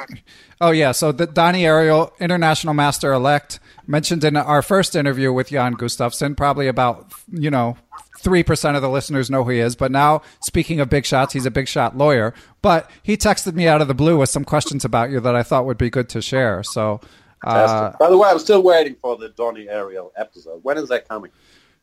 [0.61, 5.51] Oh yeah, so the Donnie Ariel, international master elect, mentioned in our first interview with
[5.51, 6.37] Jan Gustafsson.
[6.37, 7.77] Probably about you know
[8.21, 11.33] three percent of the listeners know who he is, but now speaking of big shots,
[11.33, 12.35] he's a big shot lawyer.
[12.63, 15.43] But he texted me out of the blue with some questions about you that I
[15.43, 16.63] thought would be good to share.
[16.63, 17.01] So.
[17.43, 20.61] Uh, By the way, I'm still waiting for the Donny Ariel episode.
[20.63, 21.31] When is that coming?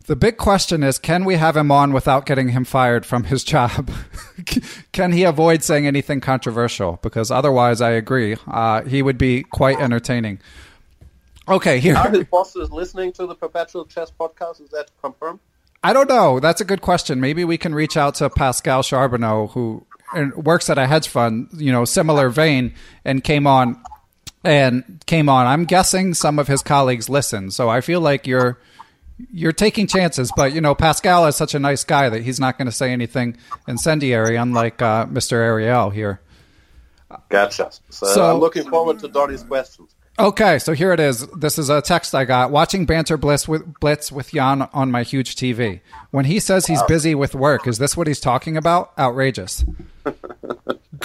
[0.08, 3.44] The big question is can we have him on without getting him fired from his
[3.44, 3.92] job?
[4.94, 6.98] can he avoid saying anything controversial?
[7.02, 8.38] Because otherwise, I agree.
[8.48, 10.40] Uh, he would be quite entertaining.
[11.50, 11.96] Okay, here.
[11.96, 14.62] Are his bosses listening to the Perpetual Chess podcast?
[14.62, 15.40] Is that confirmed?
[15.88, 16.42] I don't know.
[16.42, 17.22] That's a good question.
[17.22, 19.86] Maybe we can reach out to Pascal Charbonneau, who
[20.36, 22.74] works at a hedge fund, you know, similar vein,
[23.06, 23.82] and came on
[24.44, 25.48] and came on.
[25.48, 28.60] I'm guessing some of his colleagues listen, so I feel like you're
[29.32, 30.30] you're taking chances.
[30.36, 32.92] But you know, Pascal is such a nice guy that he's not going to say
[32.92, 35.38] anything incendiary, unlike uh, Mr.
[35.38, 36.20] Ariel here.
[37.30, 37.72] Gotcha.
[37.92, 39.96] So, So- I'm looking forward to Donny's questions.
[40.20, 41.28] Okay, so here it is.
[41.28, 42.50] This is a text I got.
[42.50, 45.82] Watching Banter Blitz with, Blitz with Jan on my huge TV.
[46.10, 48.94] When he says he's busy with work, is this what he's talking about?
[48.98, 49.64] Outrageous.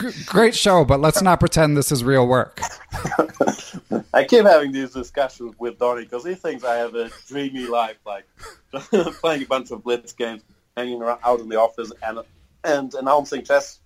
[0.00, 2.58] G- great show, but let's not pretend this is real work.
[4.14, 7.98] I keep having these discussions with Donny because he thinks I have a dreamy life,
[8.06, 8.26] like
[9.20, 10.42] playing a bunch of blitz games,
[10.74, 12.20] hanging around out in the office, and
[12.64, 13.80] and announcing chess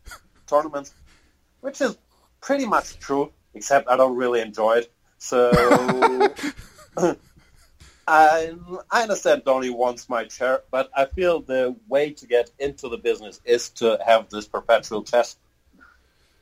[0.46, 0.94] tournaments,
[1.62, 1.98] which is
[2.40, 4.92] pretty much true, except I don't really enjoy it.
[5.18, 6.32] So
[8.08, 8.54] I,
[8.90, 12.98] I understand Donny wants my chair, but I feel the way to get into the
[12.98, 15.36] business is to have this perpetual chess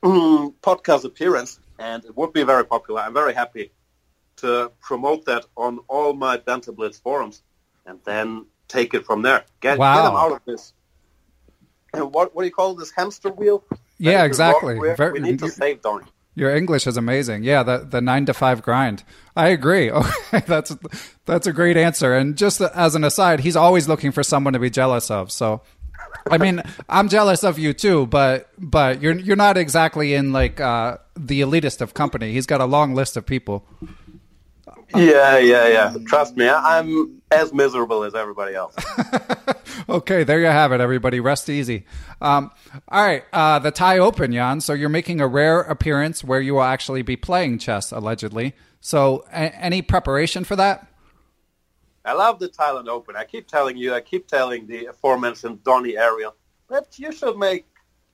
[0.03, 3.01] mm, podcast appearance, and it would be very popular.
[3.01, 3.73] I'm very happy
[4.37, 7.43] to promote that on all my Banter Blitz forums,
[7.87, 9.45] and then take it from there.
[9.61, 9.95] Get, Wow.
[9.97, 10.73] get them out of this.
[11.95, 13.65] What what do you call this hamster wheel?
[13.99, 14.95] Yeah, That is the exactly.
[14.97, 16.07] Very- we need to save Donny.
[16.35, 17.45] Your English is amazing.
[17.45, 19.05] Yeah, the the nine to five grind.
[19.37, 19.91] I agree.
[20.35, 20.77] Okay, that's
[21.27, 22.15] that's a great answer.
[22.15, 25.31] And just as an aside, he's always looking for someone to be jealous of.
[25.31, 25.63] So,
[26.29, 30.61] I mean, I'm jealous of you too, but but you're you're not exactly in like
[30.61, 32.33] uh, the elitist of company.
[32.33, 33.65] He's got a long list of people.
[34.95, 35.97] Yeah, yeah, yeah.
[36.07, 38.75] Trust me, I'm as miserable as everybody else.
[39.89, 41.21] Okay, there you have it, everybody.
[41.21, 41.85] Rest easy.
[42.21, 42.51] Um,
[42.89, 44.61] all right, uh, the Thai Open, Jan.
[44.61, 48.55] So you're making a rare appearance where you will actually be playing chess, allegedly.
[48.81, 50.87] So, a- any preparation for that?
[52.05, 53.17] I love the Thailand Open.
[53.17, 56.35] I keep telling you, I keep telling the aforementioned Donny Ariel
[56.71, 57.67] that you should make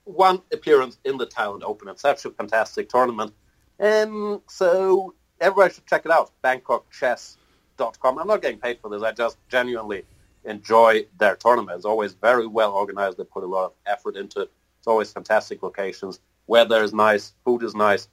[0.04, 1.88] one appearance in the Thailand Open.
[1.88, 3.32] It's such a fantastic tournament.
[3.78, 8.18] And so everybody should check it out, bangkokchess.com.
[8.18, 9.02] I'm not getting paid for this.
[9.02, 10.04] I just genuinely
[10.44, 11.76] enjoy their tournament.
[11.76, 13.18] It's always very well organized.
[13.18, 14.50] They put a lot of effort into it.
[14.78, 16.20] It's always fantastic locations.
[16.46, 17.34] Weather is nice.
[17.44, 18.08] Food is nice.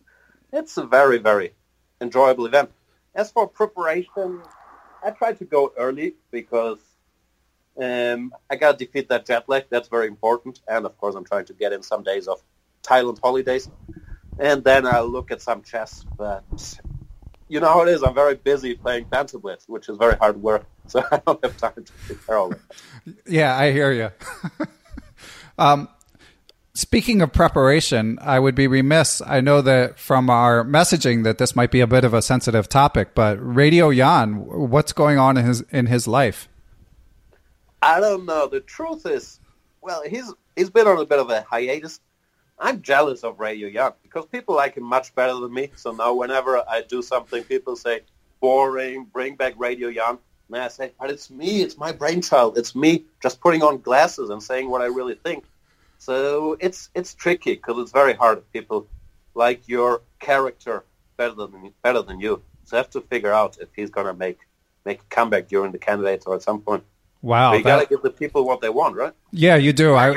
[0.51, 1.53] It's a very, very
[2.01, 2.71] enjoyable event.
[3.15, 4.41] As for preparation,
[5.03, 6.79] I try to go early because
[7.81, 9.65] um, I got to defeat that jet lag.
[9.69, 10.61] That's very important.
[10.67, 12.41] And of course, I'm trying to get in some days of
[12.83, 13.69] Thailand holidays.
[14.39, 16.05] And then I'll look at some chess.
[16.17, 16.43] But
[17.47, 18.03] you know how it is.
[18.03, 20.65] I'm very busy playing Banter Blitz, which is very hard work.
[20.89, 22.61] So I don't have time to prepare all that.
[23.27, 24.65] Yeah, I hear you.
[25.57, 25.89] um,
[26.73, 29.21] speaking of preparation, I would be remiss.
[29.25, 32.69] I know that from our messaging that this might be a bit of a sensitive
[32.69, 36.47] topic, but Radio Jan, what's going on in his in his life?
[37.81, 38.47] I don't know.
[38.47, 39.41] The truth is,
[39.81, 41.99] well, he's he's been on a bit of a hiatus.
[42.59, 45.71] I'm jealous of Radio Jan because people like him much better than me.
[45.75, 48.01] So now whenever I do something, people say,
[48.39, 50.17] boring, bring back Radio Jan.
[50.51, 51.61] And I say, but it's me.
[51.61, 52.57] It's my brainchild.
[52.57, 55.43] It's me just putting on glasses and saying what I really think.
[55.99, 58.41] So it's it's tricky because it's very hard.
[58.53, 58.87] People
[59.35, 60.83] like your character
[61.17, 62.41] better than better than you.
[62.65, 64.39] So I have to figure out if he's going to make
[64.85, 66.83] make a comeback during the candidates or at some point.
[67.21, 69.13] Wow, But you got to give the people what they want, right?
[69.31, 69.95] yeah, you do.
[69.95, 70.13] I,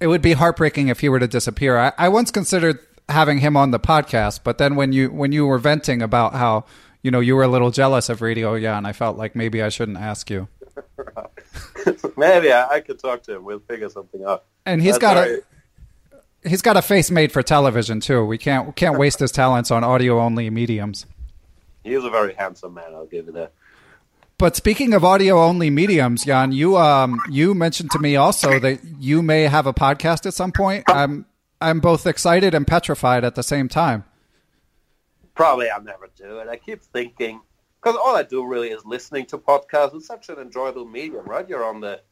[0.00, 1.78] it would be heartbreaking if he were to disappear.
[1.78, 2.78] I, I once considered
[3.08, 6.64] having him on the podcast, but then when you when you were venting about how
[7.02, 9.68] you know you were a little jealous of Radio Jan, I felt like maybe I
[9.68, 10.48] shouldn't ask you.
[12.16, 13.44] Maybe I, I could talk to him.
[13.44, 14.44] We'll figure something out.
[14.64, 15.42] And he's That's got a
[16.44, 18.24] he's got a face made for television too.
[18.24, 21.06] We can't we can't waste his talents on audio only mediums.
[21.82, 22.94] He's a very handsome man.
[22.94, 23.52] I'll give you that.
[24.38, 28.80] But speaking of audio only mediums, Jan, you um you mentioned to me also that
[28.98, 30.84] you may have a podcast at some point.
[30.88, 31.24] I'm
[31.60, 34.04] I'm both excited and petrified at the same time.
[35.34, 36.48] Probably I'll never do it.
[36.48, 37.40] I keep thinking
[37.80, 39.94] because all I do really is listening to podcasts.
[39.94, 41.48] It's such an enjoyable medium, right?
[41.48, 42.02] You're on the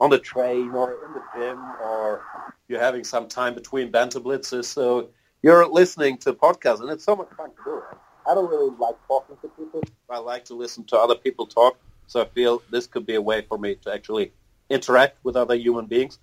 [0.00, 2.22] on the train or in the gym or
[2.68, 5.10] you're having some time between banter blitzes, so
[5.42, 7.82] you're listening to podcasts, and it's so much fun to do.
[8.26, 9.82] I don't really like talking to people.
[10.10, 13.22] I like to listen to other people talk, so I feel this could be a
[13.22, 14.32] way for me to actually
[14.70, 16.18] interact with other human beings.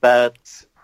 [0.00, 0.38] But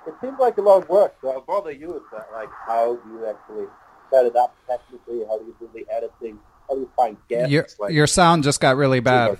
[0.07, 1.15] it seems like a lot of work.
[1.21, 2.29] So I'll bother you with that.
[2.33, 3.67] Like, how do you actually
[4.13, 5.25] set it up technically?
[5.27, 6.39] How do you do the editing?
[6.69, 7.51] How do you find guests?
[7.51, 9.39] Your like, your sound just got really bad.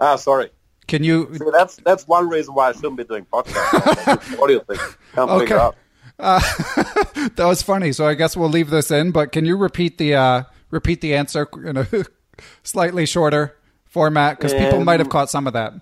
[0.00, 0.50] Ah, sorry.
[0.86, 4.38] Can you See, that's that's one reason why I shouldn't be doing podcasts.
[4.42, 4.78] Audio thing.
[5.14, 5.44] Can't Okay.
[5.44, 5.76] figure out.
[6.18, 6.40] Uh,
[7.36, 7.92] that was funny.
[7.92, 11.14] So I guess we'll leave this in, but can you repeat the uh repeat the
[11.14, 11.86] answer in a
[12.62, 15.72] slightly shorter format people Um, might have caught some of that.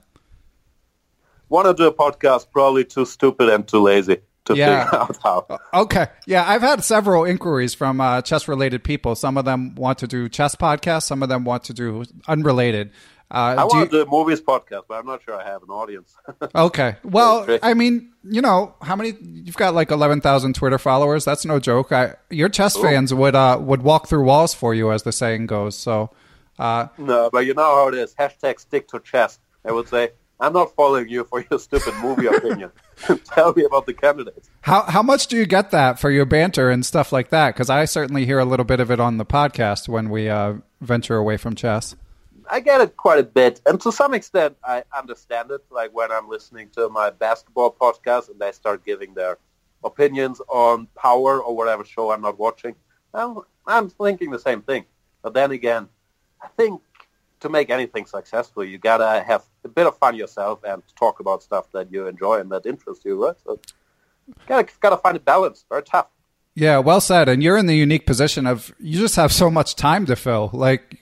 [1.49, 2.51] Want to do a podcast?
[2.51, 4.85] Probably too stupid and too lazy to Yeah.
[4.85, 5.59] figure out how.
[5.83, 6.07] Okay.
[6.27, 9.15] Yeah, I've had several inquiries from uh, chess related people.
[9.15, 12.91] Some of them want to do chess podcasts, some of them want to do unrelated.
[13.33, 15.45] Uh, I do want you- to do a movies podcast, but I'm not sure I
[15.45, 16.15] have an audience.
[16.55, 16.97] okay.
[17.03, 21.25] Well, I mean, you know, how many you've got like 11,000 Twitter followers.
[21.25, 21.93] That's no joke.
[21.93, 25.47] I, your chess fans would uh, would walk through walls for you as the saying
[25.47, 25.77] goes.
[25.77, 26.11] So,
[26.59, 28.15] uh, no, but you know how it is.
[28.15, 29.39] Hashtag stick to chess.
[29.65, 32.71] I would say, I'm not following you for your stupid movie opinion.
[33.25, 34.51] Tell me about the candidates.
[34.61, 37.57] how how much do you get that for your banter and stuff like that?
[37.57, 40.55] Cuz I certainly hear a little bit of it on the podcast when we uh,
[40.83, 41.97] venture away from chess.
[42.53, 45.65] I get it quite a bit, and to some extent, I understand it.
[45.71, 49.39] Like when I'm listening to my basketball podcast, and they start giving their
[49.83, 52.75] opinions on Power or whatever show I'm not watching.
[53.15, 54.85] I'm thinking the same thing.
[55.23, 55.89] But then again,
[56.43, 56.83] I think
[57.41, 61.43] to make anything successful, you gotta have a bit of fun yourself and talk about
[61.43, 63.37] stuff that you enjoy and that interests you, right?
[63.45, 63.59] So,
[64.47, 65.65] gotta gotta find a balance.
[65.71, 66.09] Very tough.
[66.55, 67.31] Yeah, well said.
[67.31, 70.51] And you're in the unique position of you just have so much time to fill.
[70.53, 70.99] Like,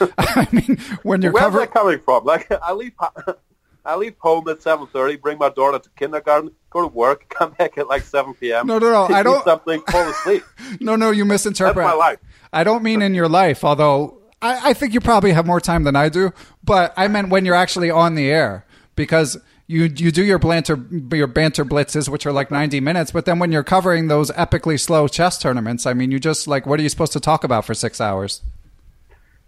[0.18, 2.24] I mean, when you're Where's that coming from?
[2.24, 2.92] Like, I leave,
[3.84, 7.52] I leave home at seven thirty, bring my daughter to kindergarten, go to work, come
[7.52, 8.66] back at like seven p.m.
[8.66, 10.42] No, no, no, I don't- something, fall asleep.
[10.80, 11.76] no, no, you misinterpret.
[11.76, 12.18] That's my life.
[12.52, 15.84] I don't mean in your life, although I, I think you probably have more time
[15.84, 16.32] than I do.
[16.64, 18.64] But I meant when you're actually on the air
[18.94, 19.36] because
[19.68, 20.78] you you do your banter
[21.12, 23.10] your banter blitzes, which are like 90 minutes.
[23.10, 26.66] But then when you're covering those epically slow chess tournaments, I mean, you just like
[26.66, 28.42] what are you supposed to talk about for six hours?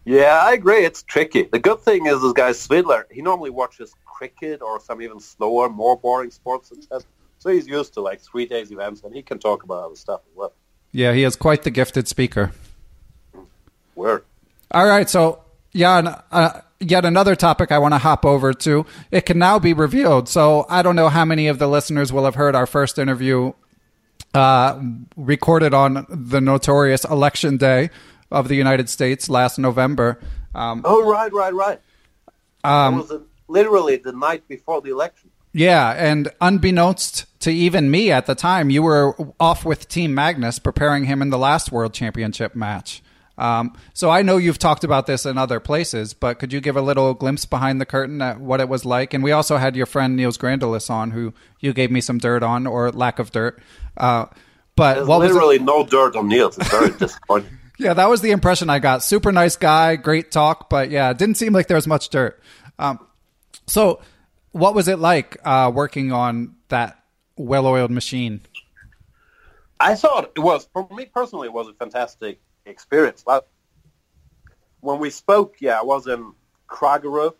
[0.08, 0.86] Yeah, I agree.
[0.86, 1.42] It's tricky.
[1.42, 5.68] The good thing is this guy Svidler, he normally watches cricket or some even slower,
[5.68, 7.04] more boring sports and chess.
[7.40, 10.22] So he's used to like three days events and he can talk about other stuff
[10.30, 10.54] as well.
[10.92, 12.52] Yeah, he is quite the gifted speaker.
[13.96, 14.24] Word.
[14.70, 15.44] All right, so
[15.74, 18.86] Jan, uh, yet another topic I want to hop over to.
[19.10, 20.30] It can now be revealed.
[20.30, 23.52] So I don't know how many of the listeners will have heard our first interview
[24.32, 24.80] uh,
[25.16, 27.90] recorded on the notorious election day
[28.30, 30.18] of the United States last November.
[30.54, 31.80] Um, Oh, right, right, right.
[32.64, 33.18] um, it was uh
[33.48, 35.30] literally the night before the election.
[35.54, 40.58] Yeah, and unbeknownst to even me at the time, you were off with Team Magnus
[40.58, 43.02] preparing him in the last World Championship match.
[43.38, 46.76] Um, so I know you've talked about this in other places, but could you give
[46.76, 49.14] a little glimpse behind the curtain at what it was like?
[49.14, 52.42] And we also had your friend Nils Grandelius on, who you gave me some dirt
[52.42, 53.60] on, or lack of dirt.
[53.96, 54.26] Uh,
[54.76, 56.58] but There's what literally no dirt on Nils.
[56.58, 57.57] It's very disappointing.
[57.78, 59.04] Yeah, that was the impression I got.
[59.04, 62.40] Super nice guy, great talk, but yeah, it didn't seem like there was much dirt.
[62.78, 63.06] Um,
[63.66, 64.00] so,
[64.50, 67.02] what was it like uh, working on that
[67.36, 68.40] well-oiled machine?
[69.78, 73.24] I thought it was, for me personally, it was a fantastic experience.
[74.80, 76.32] When we spoke, yeah, I was in
[76.68, 77.34] Kragerø,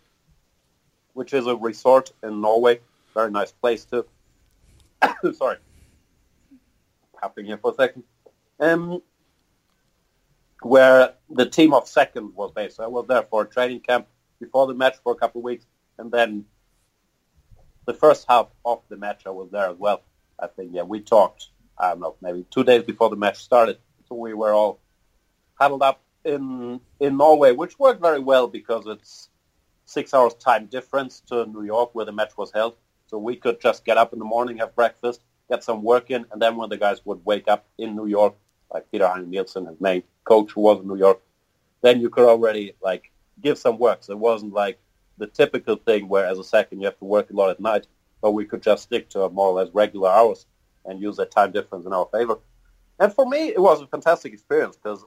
[1.14, 2.80] which is a resort in Norway.
[3.12, 4.06] Very nice place too.
[5.34, 5.56] Sorry.
[7.20, 8.04] Happening here for a second.
[8.60, 9.02] Um,
[10.62, 12.80] where the team of second was based.
[12.80, 14.06] I was there for a training camp
[14.40, 15.66] before the match for a couple of weeks,
[15.98, 16.44] and then
[17.86, 20.02] the first half of the match I was there as well.
[20.38, 21.48] I think yeah, we talked.
[21.78, 23.78] I don't know, maybe two days before the match started.
[24.08, 24.80] So we were all
[25.54, 29.28] huddled up in in Norway, which worked very well because it's
[29.84, 32.76] six hours time difference to New York where the match was held.
[33.06, 36.26] So we could just get up in the morning, have breakfast, get some work in,
[36.30, 38.34] and then when the guys would wake up in New York,
[38.72, 41.20] like Peter Heine Nielsen, his main coach who was in New York,
[41.80, 43.10] then you could already like
[43.40, 44.02] give some work.
[44.02, 44.78] So it wasn't like
[45.16, 47.86] the typical thing where as a second you have to work a lot at night,
[48.20, 50.46] but we could just stick to more or less regular hours
[50.84, 52.38] and use that time difference in our favor.
[53.00, 55.04] And for me, it was a fantastic experience because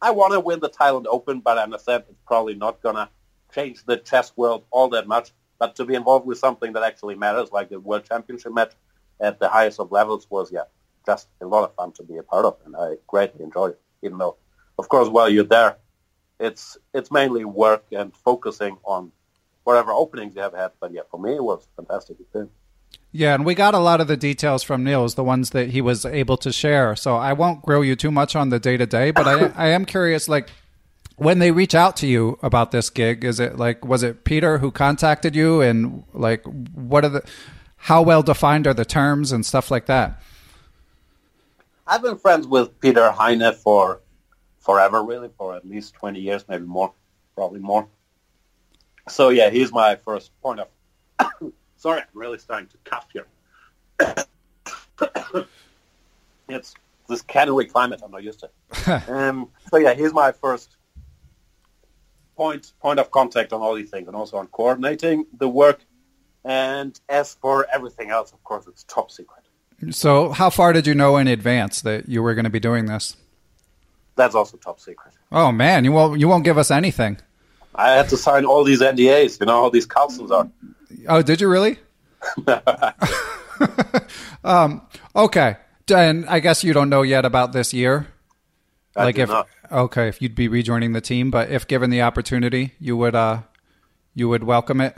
[0.00, 3.08] I want to win the Thailand Open, but I understand it's probably not going to
[3.54, 5.32] change the chess world all that much.
[5.58, 8.72] But to be involved with something that actually matters, like the World Championship match
[9.20, 10.66] at the highest of levels, was, yeah,
[11.04, 12.56] just a lot of fun to be a part of.
[12.64, 14.36] And I greatly enjoyed it, even though,
[14.78, 15.76] of course, while you're there,
[16.38, 19.12] it's it's mainly work and focusing on
[19.64, 20.70] whatever openings you have had.
[20.80, 22.52] But yeah, for me, it was fantastic experience.
[23.10, 25.80] Yeah, and we got a lot of the details from Nils, the ones that he
[25.80, 26.94] was able to share.
[26.94, 29.68] So I won't grill you too much on the day to day, but I, I
[29.68, 30.50] am curious, like,
[31.16, 34.58] when they reach out to you about this gig, is it like, was it Peter
[34.58, 37.22] who contacted you, and like, what are the,
[37.76, 40.22] how well defined are the terms and stuff like that?
[41.86, 44.00] I've been friends with Peter Heine for
[44.68, 46.92] forever, really, for at least 20 years, maybe more,
[47.34, 47.88] probably more.
[49.08, 50.68] So, yeah, he's my first point of...
[51.76, 53.26] Sorry, I'm really starting to cough here.
[56.50, 56.74] it's
[57.08, 58.50] this Canary climate I'm not used to.
[59.10, 60.76] um, so, yeah, here's my first
[62.36, 65.80] point point of contact on all these things and also on coordinating the work.
[66.44, 69.44] And as for everything else, of course, it's top secret.
[69.90, 72.84] So, how far did you know in advance that you were going to be doing
[72.84, 73.16] this?
[74.18, 75.14] That's also top secret.
[75.30, 77.18] Oh man, you won't you won't give us anything.
[77.74, 79.38] I had to sign all these NDAs.
[79.38, 80.50] You know how these councils are.
[81.06, 81.78] Oh, did you really?
[84.44, 84.82] um,
[85.14, 85.56] okay,
[85.88, 88.08] and I guess you don't know yet about this year.
[88.96, 89.46] I like if not.
[89.70, 93.42] okay, if you'd be rejoining the team, but if given the opportunity, you would uh,
[94.16, 94.96] you would welcome it.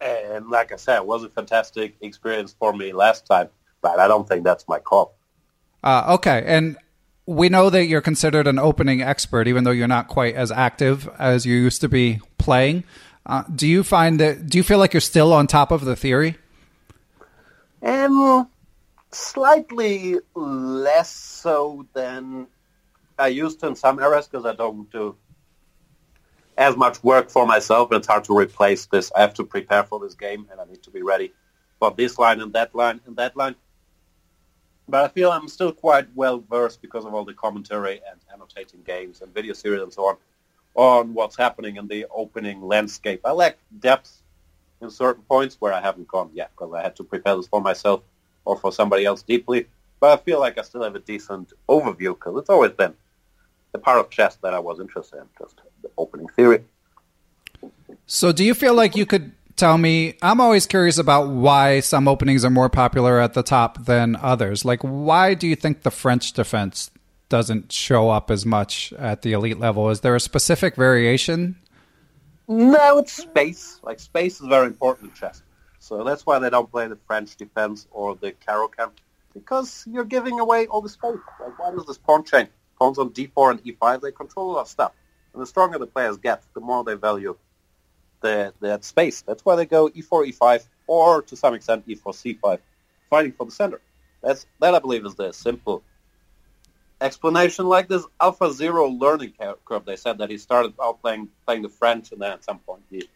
[0.00, 3.50] And like I said, it was a fantastic experience for me last time,
[3.82, 5.14] but I don't think that's my call.
[5.84, 6.78] Uh, okay, and
[7.26, 11.08] we know that you're considered an opening expert, even though you're not quite as active
[11.18, 12.84] as you used to be playing.
[13.24, 14.46] Uh, do you find that?
[14.46, 16.36] Do you feel like you're still on top of the theory?
[17.82, 18.48] Um,
[19.12, 22.48] slightly less so than
[23.18, 25.16] I used to in some areas because I don't do
[26.58, 27.92] as much work for myself.
[27.92, 29.12] It's hard to replace this.
[29.14, 31.32] I have to prepare for this game, and I need to be ready
[31.78, 33.54] for this line and that line and that line.
[34.88, 38.82] But I feel I'm still quite well versed because of all the commentary and annotating
[38.82, 40.16] games and video series and so on
[40.74, 43.20] on what's happening in the opening landscape.
[43.24, 44.22] I lack depth
[44.80, 47.60] in certain points where I haven't gone yet because I had to prepare this for
[47.60, 48.02] myself
[48.44, 49.66] or for somebody else deeply.
[50.00, 52.94] But I feel like I still have a decent overview because it's always been
[53.72, 56.64] the part of chess that I was interested in, just the opening theory.
[58.06, 62.08] So do you feel like you could tell me I'm always curious about why some
[62.08, 64.64] openings are more popular at the top than others.
[64.64, 66.90] Like why do you think the French defense
[67.28, 69.88] doesn't show up as much at the elite level?
[69.90, 71.54] Is there a specific variation?
[72.48, 73.78] No, it's space.
[73.84, 75.44] Like space is very important in chess.
[75.78, 78.90] So that's why they don't play the French defense or the Caro-Kann
[79.32, 81.14] because you're giving away all the space.
[81.38, 82.48] Like why does this pawn chain?
[82.80, 84.90] Pawns on d4 and e5, they control a lot of stuff.
[85.32, 87.36] And the stronger the players get, the more they value
[88.22, 89.22] the, that space.
[89.22, 92.02] That's why they go e4, e5, or to some extent e4,
[92.40, 92.58] c5,
[93.10, 93.80] fighting for the center.
[94.22, 95.82] That's that I believe is the simple
[97.00, 97.66] explanation.
[97.66, 101.68] Like this Alpha Zero learning curve, they said that he started out playing playing the
[101.68, 103.08] French, and then at some point he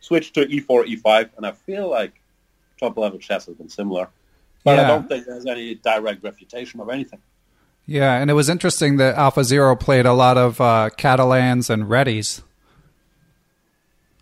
[0.00, 2.20] switched to e4, e5, and I feel like
[2.78, 4.08] top level chess has been similar.
[4.64, 4.84] But yeah.
[4.84, 7.20] I don't think there's any direct refutation of anything.
[7.86, 11.88] Yeah, and it was interesting that Alpha Zero played a lot of uh, Catalans and
[11.88, 12.42] Retis.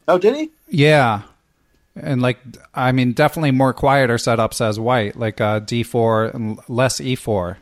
[0.08, 0.50] Oh, did he?
[0.68, 1.22] Yeah,
[1.94, 2.38] and like
[2.74, 7.56] I mean, definitely more quieter setups as white, like uh, D4 and less E4.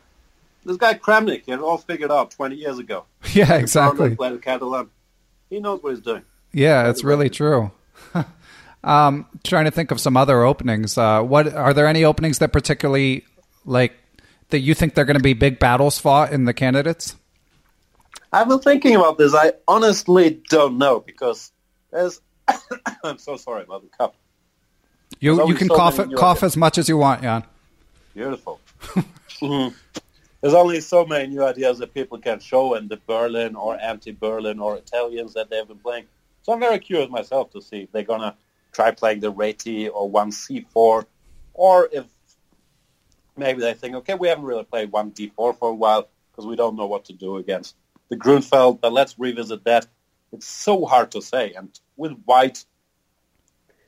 [0.65, 3.05] This guy Kramnik, he had all figured out 20 years ago.
[3.33, 4.15] Yeah, exactly.
[4.41, 4.89] Catalan.
[5.49, 6.23] He knows what he's doing.
[6.53, 7.71] Yeah, it's really true.
[8.83, 10.97] um, trying to think of some other openings.
[10.97, 13.25] Uh, what are there any openings that particularly
[13.65, 13.93] like
[14.49, 17.15] that you think they're going to be big battles fought in the candidates?
[18.31, 19.33] I've been thinking about this.
[19.33, 21.51] I honestly don't know because
[21.91, 22.21] there's.
[23.03, 24.15] I'm so sorry about the cup.
[25.19, 27.43] You you can so cough cough as much as you want, Jan.
[28.13, 28.59] Beautiful.
[28.81, 29.75] mm-hmm.
[30.41, 34.59] There's only so many new ideas that people can show in the Berlin or anti-Berlin
[34.59, 36.05] or Italians that they've been playing.
[36.43, 38.35] So I'm very curious myself to see if they're gonna
[38.71, 41.05] try playing the Reti or one C4,
[41.53, 42.05] or if
[43.37, 46.55] maybe they think, okay, we haven't really played one d4 for a while because we
[46.55, 47.75] don't know what to do against
[48.09, 49.87] the Grunfeld, but let's revisit that.
[50.35, 52.65] It's so hard to say, and with white,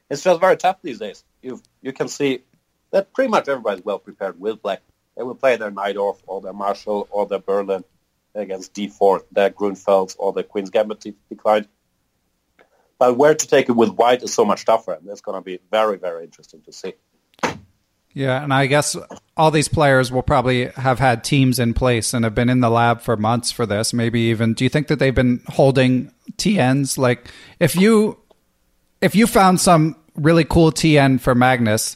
[0.10, 1.26] it's just very tough these days.
[1.42, 2.44] You you can see
[2.92, 4.82] that pretty much everybody's well prepared with black.
[5.18, 7.84] They will play their Najdorf or their Marshall or their Berlin
[8.34, 11.68] against d4, their Grunfeld or their Queen's Gambit declined.
[12.98, 15.42] But where to take it with white is so much tougher, and it's going to
[15.42, 16.94] be very, very interesting to see.
[18.18, 18.98] Yeah, and I guess
[19.38, 22.70] all these players will probably have had teams in place and have been in the
[22.72, 23.94] lab for months for this.
[23.94, 26.98] Maybe even do you think that they've been holding TNs?
[26.98, 28.18] Like if you
[29.02, 31.96] if you found some really cool TN for Magnus,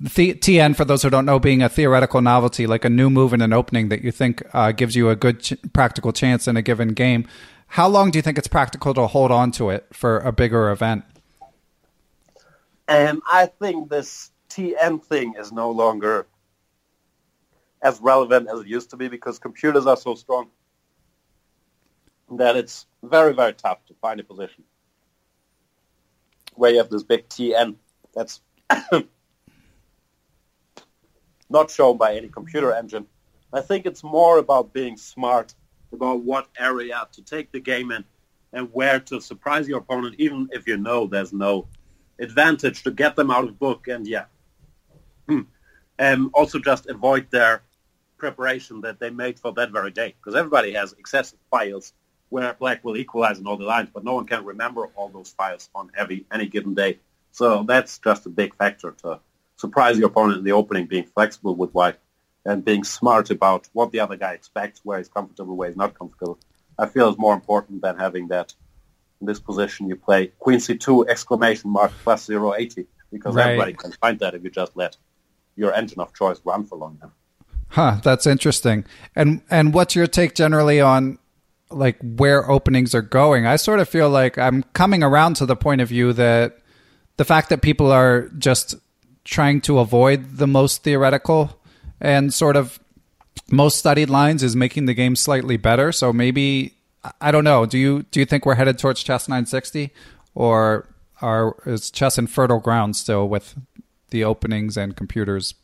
[0.00, 3.32] the, TN for those who don't know being a theoretical novelty, like a new move
[3.32, 6.56] in an opening that you think uh, gives you a good ch- practical chance in
[6.56, 7.24] a given game.
[7.68, 10.70] How long do you think it's practical to hold on to it for a bigger
[10.70, 11.04] event?
[12.88, 16.26] And I think this TN thing is no longer
[17.82, 20.48] as relevant as it used to be because computers are so strong
[22.32, 24.64] that it's very, very tough to find a position
[26.54, 27.76] where you have this big TN
[28.14, 28.40] that's
[31.50, 33.06] not shown by any computer engine.
[33.52, 35.54] I think it's more about being smart
[35.92, 38.04] about what area to take the game in
[38.54, 41.68] and where to surprise your opponent, even if you know there's no
[42.18, 43.86] advantage to get them out of book.
[43.86, 44.24] And yeah,
[45.98, 47.62] um, also just avoid their
[48.18, 50.14] preparation that they made for that very day.
[50.18, 51.92] Because everybody has excessive files
[52.28, 55.30] where black will equalize in all the lines, but no one can remember all those
[55.30, 56.98] files on every any given day.
[57.30, 59.20] So that's just a big factor to
[59.56, 61.96] surprise your opponent in the opening, being flexible with white
[62.44, 65.98] and being smart about what the other guy expects, where he's comfortable, where he's not
[65.98, 66.38] comfortable.
[66.78, 68.54] I feel is more important than having that
[69.20, 73.46] in this position you play queen c2 exclamation mark plus 080 because right.
[73.46, 74.96] everybody can find that if you just let
[75.56, 77.12] your engine of choice run for long enough.
[77.68, 78.84] Huh, that's interesting.
[79.14, 81.18] And and what's your take generally on
[81.70, 83.46] like where openings are going?
[83.46, 86.58] I sort of feel like I'm coming around to the point of view that
[87.16, 88.76] the fact that people are just
[89.24, 91.60] trying to avoid the most theoretical
[92.00, 92.78] and sort of
[93.50, 95.90] most studied lines is making the game slightly better.
[95.92, 96.74] So maybe
[97.20, 97.66] I don't know.
[97.66, 99.92] Do you do you think we're headed towards chess 960
[100.34, 100.88] or
[101.20, 103.54] are is chess in fertile ground still with
[104.16, 105.54] the openings and computers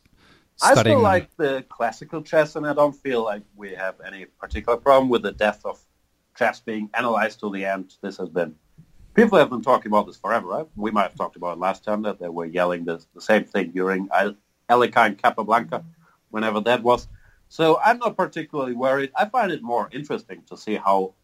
[0.61, 1.03] I still them.
[1.03, 5.23] like the classical chess, and I don't feel like we have any particular problem with
[5.23, 5.81] the death of
[6.37, 7.95] chess being analyzed to the end.
[8.03, 8.55] This has been
[9.15, 10.67] people have been talking about this forever, right?
[10.75, 13.43] We might have talked about it last time that they were yelling the, the same
[13.43, 14.35] thing during El-
[14.69, 15.83] Alekhine and Capablanca,
[16.29, 17.07] whenever that was.
[17.49, 19.11] So I'm not particularly worried.
[19.15, 21.15] I find it more interesting to see how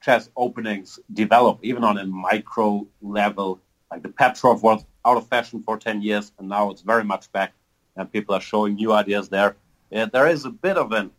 [0.00, 3.60] chess openings develop, even on a micro level.
[3.90, 7.30] Like the Petrov was out of fashion for 10 years, and now it's very much
[7.32, 7.54] back,
[7.96, 9.56] and people are showing new ideas there.
[9.90, 11.10] There is a bit of an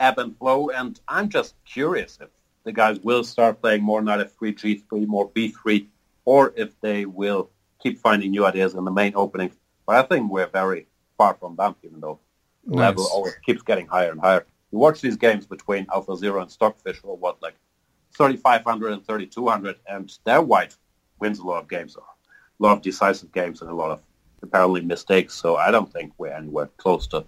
[0.00, 2.28] ebb and flow, and I'm just curious if
[2.64, 5.86] the guys will start playing more knight f3, g3, more b3,
[6.24, 7.50] or if they will
[7.80, 9.54] keep finding new ideas in the main openings.
[9.86, 12.18] But I think we're very far from them, even though
[12.66, 12.80] the Nice.
[12.80, 14.46] level always keeps getting higher and higher.
[14.72, 17.54] You watch these games between Alpha Zero and Stockfish, or what, like
[18.16, 20.76] 3,500 and 3,200, and their white
[21.20, 24.00] wins a lot of games, a lot of decisive games, and a lot of
[24.42, 25.34] apparently mistakes.
[25.34, 27.24] So I don't think we're anywhere close to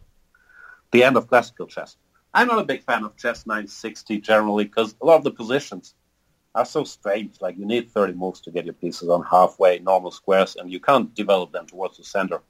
[0.92, 1.96] the end of classical chess.
[2.34, 5.94] I'm not a big fan of chess 960 generally because a lot of the positions
[6.54, 7.40] are so strange.
[7.40, 10.80] Like you need 30 moves to get your pieces on halfway normal squares, and you
[10.80, 12.40] can't develop them towards the center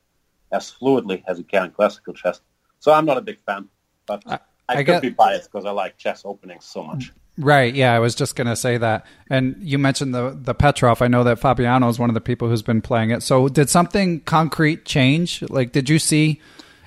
[0.52, 2.40] as fluidly as you can in classical chess.
[2.78, 3.68] So I'm not a big fan,
[4.06, 7.12] but I, I could get- be biased because I like chess openings so much.
[7.38, 7.74] Right.
[7.74, 9.04] Yeah, I was just going to say that.
[9.28, 11.02] And you mentioned the the Petrov.
[11.02, 13.22] I know that Fabiano is one of the people who's been playing it.
[13.22, 15.42] So did something concrete change?
[15.50, 16.40] Like, did you see?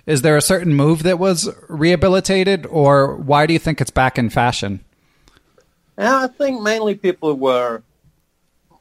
[0.08, 4.18] Is there a certain move that was rehabilitated, or why do you think it's back
[4.18, 4.84] in fashion?
[6.00, 7.84] Yeah, I think mainly people were,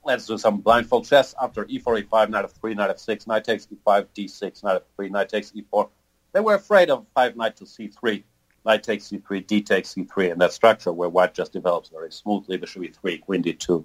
[0.04, 3.66] let's do some blindfold chess after e e4, e5, knight f3, knight f6, knight takes
[3.66, 5.90] e5, d6, knight f3, knight takes e4.
[6.32, 8.22] They were afraid of 5 knight to c3,
[8.68, 12.58] knight takes c3, d takes c3, and that structure where white just develops very smoothly,
[12.58, 13.82] bishop e3, queen d2,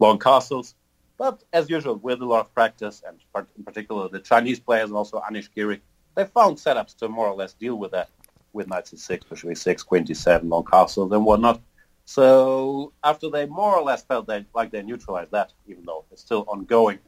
[0.00, 0.74] long castles.
[1.16, 3.16] But as usual, with a lot of practice, and
[3.56, 5.80] in particular the Chinese players and also Anish Giri,
[6.16, 8.08] they found setups to more or less deal with that,
[8.52, 11.60] with knight c6, bishop e6, queen d7, long castles, and whatnot.
[12.04, 16.22] So after they more or less felt they, like they neutralized that, even though it's
[16.22, 16.98] still ongoing,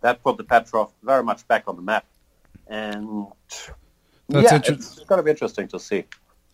[0.00, 2.04] that put the Petrov very much back on the map.
[2.66, 3.28] And
[4.28, 6.04] That's yeah, inter- it's going to be interesting to see.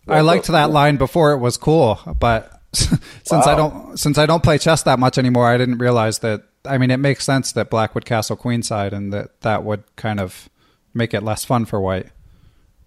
[0.07, 4.43] I liked that line before it was cool, but since I don't since I don't
[4.43, 6.43] play chess that much anymore, I didn't realize that.
[6.65, 10.19] I mean, it makes sense that black would castle queenside, and that that would kind
[10.19, 10.49] of
[10.93, 12.09] make it less fun for white.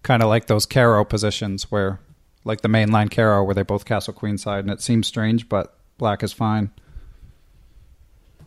[0.03, 1.99] Kind of like those Caro positions where,
[2.43, 5.77] like the main line Caro, where they both castle queenside, and it seems strange, but
[5.97, 6.71] black is fine.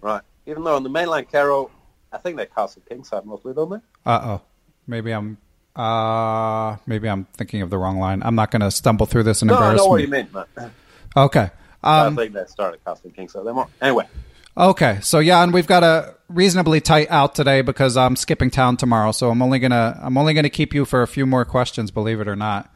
[0.00, 0.22] Right.
[0.46, 1.70] Even though on the mainline Caro,
[2.12, 3.80] I think they castle kingside mostly, don't they?
[4.04, 4.42] Uh oh,
[4.86, 5.38] maybe I'm.
[5.80, 8.22] Uh, maybe I'm thinking of the wrong line.
[8.24, 10.02] I'm not going to stumble through this and No, I embarrass know what me.
[10.02, 10.28] you mean.
[10.32, 10.48] But
[11.16, 11.50] Okay.
[11.82, 13.44] I Um, think that started casting kingside.
[13.44, 14.06] They're more anyway.
[14.56, 19.12] Okay, so Jan, we've got a reasonably tight out today because I'm skipping town tomorrow.
[19.12, 22.20] So I'm only gonna I'm only gonna keep you for a few more questions, believe
[22.20, 22.70] it or not.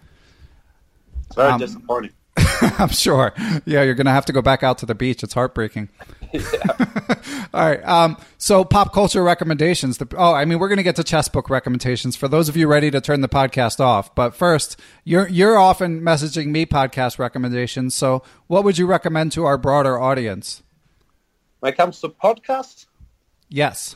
[1.27, 2.13] It's very Um, disappointing.
[2.79, 3.33] I'm sure.
[3.65, 5.23] Yeah, you're gonna have to go back out to the beach.
[5.23, 5.89] It's heartbreaking.
[6.33, 6.41] Yeah.
[7.55, 7.85] All right.
[7.85, 9.99] Um, so pop culture recommendations.
[9.99, 12.67] The, oh, I mean, we're gonna get to chess book recommendations for those of you
[12.67, 14.15] ready to turn the podcast off.
[14.15, 17.95] But first, you're you're often messaging me podcast recommendations.
[17.95, 20.63] So what would you recommend to our broader audience?
[21.61, 22.87] When it comes to podcasts,
[23.49, 23.95] Yes.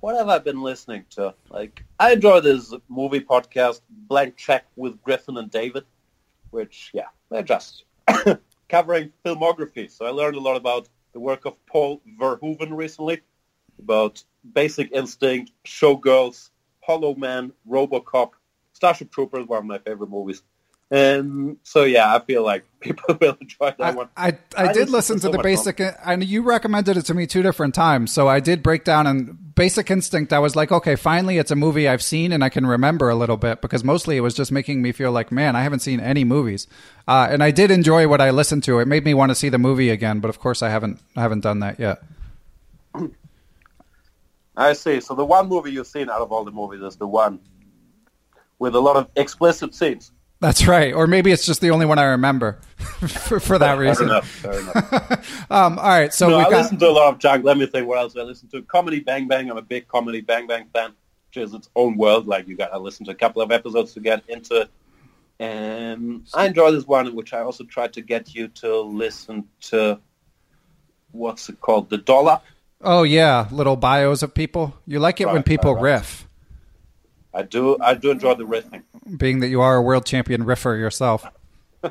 [0.00, 1.34] what have I been listening to?
[1.50, 5.84] Like, I enjoy this movie podcast, Blank Check with Griffin and David,
[6.50, 7.84] which, yeah, they're just
[8.68, 9.90] covering filmography.
[9.90, 13.22] So I learned a lot about the work of Paul Verhoeven recently,
[13.78, 14.22] about
[14.52, 18.32] Basic Instinct, Showgirls, Hollow Man, RoboCop,
[18.72, 20.42] Starship Troopers, one of my favorite movies.
[20.90, 24.08] And so, yeah, I feel like people will enjoy that I, one.
[24.16, 27.26] I, I I did listen to so the basic, and you recommended it to me
[27.26, 28.12] two different times.
[28.12, 30.32] So I did break down and Basic Instinct.
[30.32, 33.14] I was like, okay, finally, it's a movie I've seen and I can remember a
[33.14, 35.98] little bit because mostly it was just making me feel like, man, I haven't seen
[35.98, 36.68] any movies.
[37.08, 38.78] Uh, and I did enjoy what I listened to.
[38.78, 41.22] It made me want to see the movie again, but of course, I haven't, I
[41.22, 42.02] haven't done that yet.
[44.56, 45.00] I see.
[45.00, 47.40] So the one movie you've seen out of all the movies is the one
[48.58, 50.12] with a lot of explicit scenes.
[50.40, 50.92] That's right.
[50.92, 54.08] Or maybe it's just the only one I remember for, for that Fair reason.
[54.08, 54.28] enough.
[54.28, 55.46] Fair enough.
[55.50, 56.12] Um, all right.
[56.12, 56.62] So no, I got.
[56.62, 57.44] listen to a lot of junk.
[57.44, 58.62] Let me think what else I listen to.
[58.62, 59.50] Comedy Bang Bang.
[59.50, 60.92] I'm a big Comedy Bang Bang fan,
[61.28, 62.26] which is its own world.
[62.26, 64.70] Like you got to listen to a couple of episodes to get into it.
[65.38, 70.00] And I enjoy this one, which I also tried to get you to listen to.
[71.12, 71.88] What's it called?
[71.90, 72.42] The Dollop.
[72.82, 73.46] Oh, yeah.
[73.50, 74.74] Little bios of people.
[74.86, 75.92] You like it when people right, right.
[76.00, 76.28] riff,
[77.32, 77.76] I do.
[77.80, 78.82] I do enjoy the riffing.
[79.16, 81.24] Being that you are a world champion riffer yourself.
[81.84, 81.90] I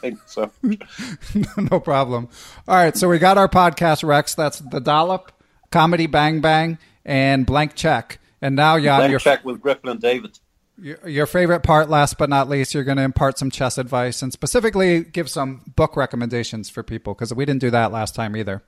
[0.00, 0.50] think so.
[1.56, 2.28] no problem.
[2.66, 4.34] All right, so we got our podcast Rex.
[4.34, 5.32] That's the dollop,
[5.70, 8.18] comedy bang bang, and blank check.
[8.40, 10.38] And now, Jan, Then your, check with Griffin and David.
[10.80, 14.22] your your favorite part, last but not least, you're going to impart some chess advice
[14.22, 18.36] and specifically give some book recommendations for people because we didn't do that last time
[18.36, 18.62] either.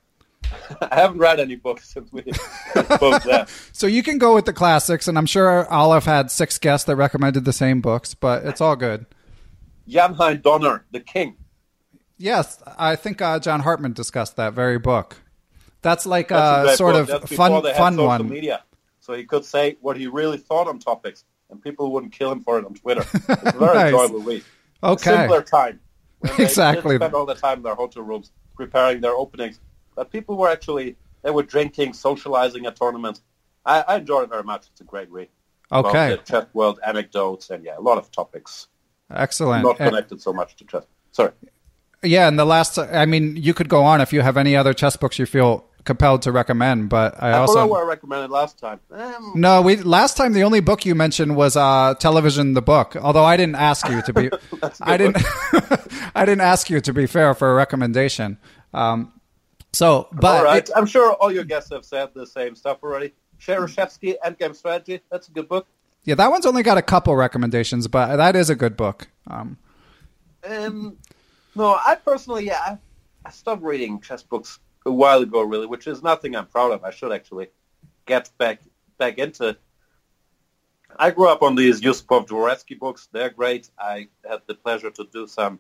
[0.91, 3.49] I haven't read any books since we spoke that.
[3.73, 6.87] So you can go with the classics, and I'm sure I'll have had six guests
[6.87, 9.07] that recommended the same books, but it's all good.
[9.89, 11.37] Jan Hein Donner, The King.
[12.19, 15.17] Yes, I think uh, John Hartmann discussed that very book.
[15.83, 17.01] That's like That's a a sort book.
[17.03, 18.29] of That's fun, fun one.
[18.29, 18.63] media.
[19.01, 22.41] So he could say what he really thought on topics, and people wouldn't kill him
[22.41, 23.01] for it on Twitter.
[23.01, 23.93] It's a very Nice.
[23.93, 24.45] enjoyable read.
[24.83, 25.11] A Okay.
[25.17, 25.81] simpler time.
[26.39, 26.97] Exactly.
[26.97, 29.59] Spend all the time in their hotel rooms preparing their openings.
[30.01, 33.21] But people were actually, they were drinking, socializing at tournaments.
[33.67, 34.63] I, I enjoyed it very much.
[34.73, 35.29] It's a great read.
[35.71, 38.69] About Okay, the chess world anecdotes and, yeah, a lot of topics.
[39.15, 39.63] excellent.
[39.63, 40.85] Not And- connected so much to chess.
[41.13, 41.33] Sorry.
[42.03, 44.73] yeah, and the last, I mean, you could go on if you have any other
[44.73, 47.67] chess books you feel compelled to recommend, but I I also.
[47.67, 48.81] what I recommended last time.
[48.91, 52.97] Um, No, we last time the only book you mentioned was uh, television, the book.
[52.97, 54.31] Although I didn't ask you to be,
[54.81, 55.19] I didn't,
[56.15, 58.39] I didn't ask you to be fair for a recommendation.
[58.73, 59.13] Um,
[59.73, 60.69] so, but all right.
[60.69, 63.13] it- I'm sure all your guests have said the same stuff already.
[63.41, 65.01] Shereshevsky, Endgame Strategy.
[65.11, 65.67] That's a good book.
[66.05, 69.09] yeah, that one's only got a couple recommendations, but that is a good book.
[69.27, 69.57] Um,
[70.45, 70.97] Um,
[71.55, 72.79] no, I personally, yeah, I,
[73.25, 76.85] I stopped reading chess books a while ago, really, which is nothing I'm proud of.
[76.85, 77.49] I should actually
[78.07, 78.61] get back
[78.99, 79.57] back into.
[80.99, 83.09] I grew up on these Yusupov Dvoretsky books.
[83.13, 83.71] They're great.
[83.79, 85.59] I had the pleasure to do some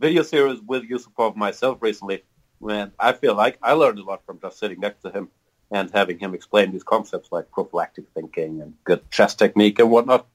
[0.00, 2.24] video series with Yusupov myself recently,
[2.62, 5.30] when I feel like I learned a lot from just sitting next to him
[5.72, 10.28] and having him explain these concepts like prophylactic thinking and good chess technique and whatnot.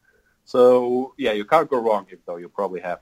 [0.44, 3.00] So yeah, you can't go wrong, even though you probably have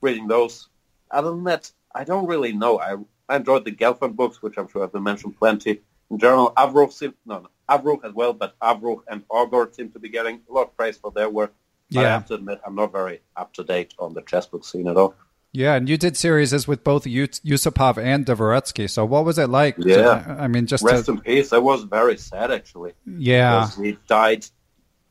[0.00, 0.68] reading those.
[1.10, 2.80] Other than that, I don't really know.
[2.80, 2.96] I,
[3.28, 5.82] I enjoyed the Gelfand books, which I'm sure have been mentioned plenty.
[6.10, 9.98] In general, Avrukh seem, no, no, Avrukh as well, but Avrukh and Aagaard seem to
[9.98, 11.52] be getting a lot of praise for their work.
[11.90, 14.64] But I have to admit, I'm not very up to date on the chess book
[14.64, 15.14] scene at all.
[15.52, 18.88] Yeah, and you did series with both Yus- Yusupov and Dvoretsky.
[18.88, 19.76] So, what was it like?
[19.76, 20.36] to- Yeah.
[20.38, 21.52] I mean, just Rest to, in peace.
[21.52, 22.92] I was very sad actually.
[23.06, 24.46] yeah, because he died,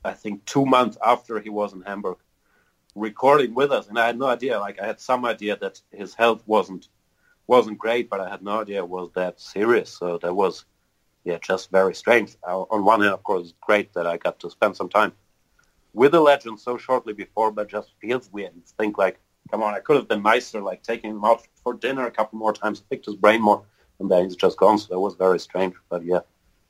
[0.04, 2.18] I think, two months after he was in Hamburg,
[2.96, 4.60] recording with us, and I had no idea.
[4.60, 6.88] Like I had some idea that his health wasn't
[7.48, 9.90] wasn't great, but I had no idea it was that serious.
[9.90, 10.64] So that was,
[11.26, 12.38] yeah, just very strange.
[12.48, 15.12] Uh, on one hand, of course, it's great that I got to spend some time
[15.94, 18.54] with the legend so shortly before, but just feels weird.
[18.78, 19.20] Think like,
[19.50, 22.38] come on, I could have been nicer, like taking him out for dinner a couple
[22.38, 23.64] more times, picked his brain more,
[24.00, 24.78] and then he's just gone.
[24.78, 26.26] So it was very strange, but yeah, it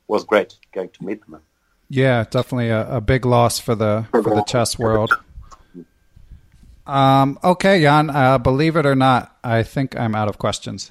[0.08, 1.40] was great getting to meet him.
[1.88, 5.12] yeah, definitely a, a big loss for the for the chess world.
[6.86, 10.90] Um, okay, Jan, uh, believe it or not, I think I'm out of questions.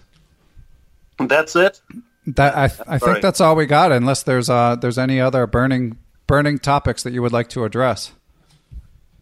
[1.19, 1.81] That's it.
[2.27, 5.97] That I, I think that's all we got, unless there's uh there's any other burning
[6.27, 8.13] burning topics that you would like to address.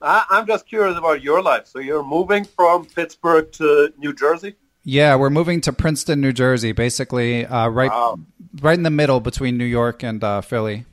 [0.01, 1.67] I, I'm just curious about your life.
[1.67, 4.55] So you're moving from Pittsburgh to New Jersey?
[4.83, 8.19] Yeah, we're moving to Princeton, New Jersey, basically uh, right Wow.
[8.61, 10.85] right in the middle between New York and uh, Philly.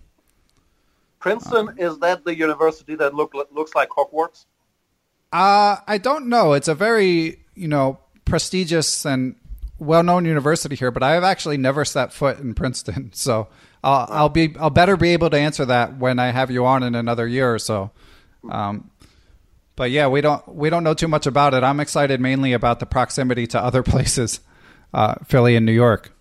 [1.20, 4.44] Princeton, is that the university that look, looks like Hogwarts?
[5.32, 6.52] Uh, I don't know.
[6.52, 9.36] It's a very you know prestigious and
[9.78, 13.48] well known university here, but I have actually never set foot in Princeton, so
[13.82, 16.82] I'll, I'll be I'll better be able to answer that when I have you on
[16.82, 17.90] in another year or so.
[18.50, 18.90] Um,
[19.77, 21.62] but yeah, we don't we don't know too much about it.
[21.62, 24.41] I'm excited mainly about the proximity to other places,
[24.93, 26.12] uh, Philly and New York.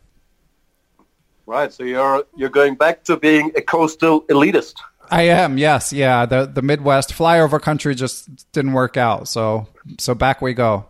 [1.47, 4.75] Right, so you're you're going back to being a coastal elitist.
[5.11, 6.25] I am, yes, yeah.
[6.25, 9.67] The the Midwest flyover country just didn't work out, so
[9.99, 10.85] so back we go.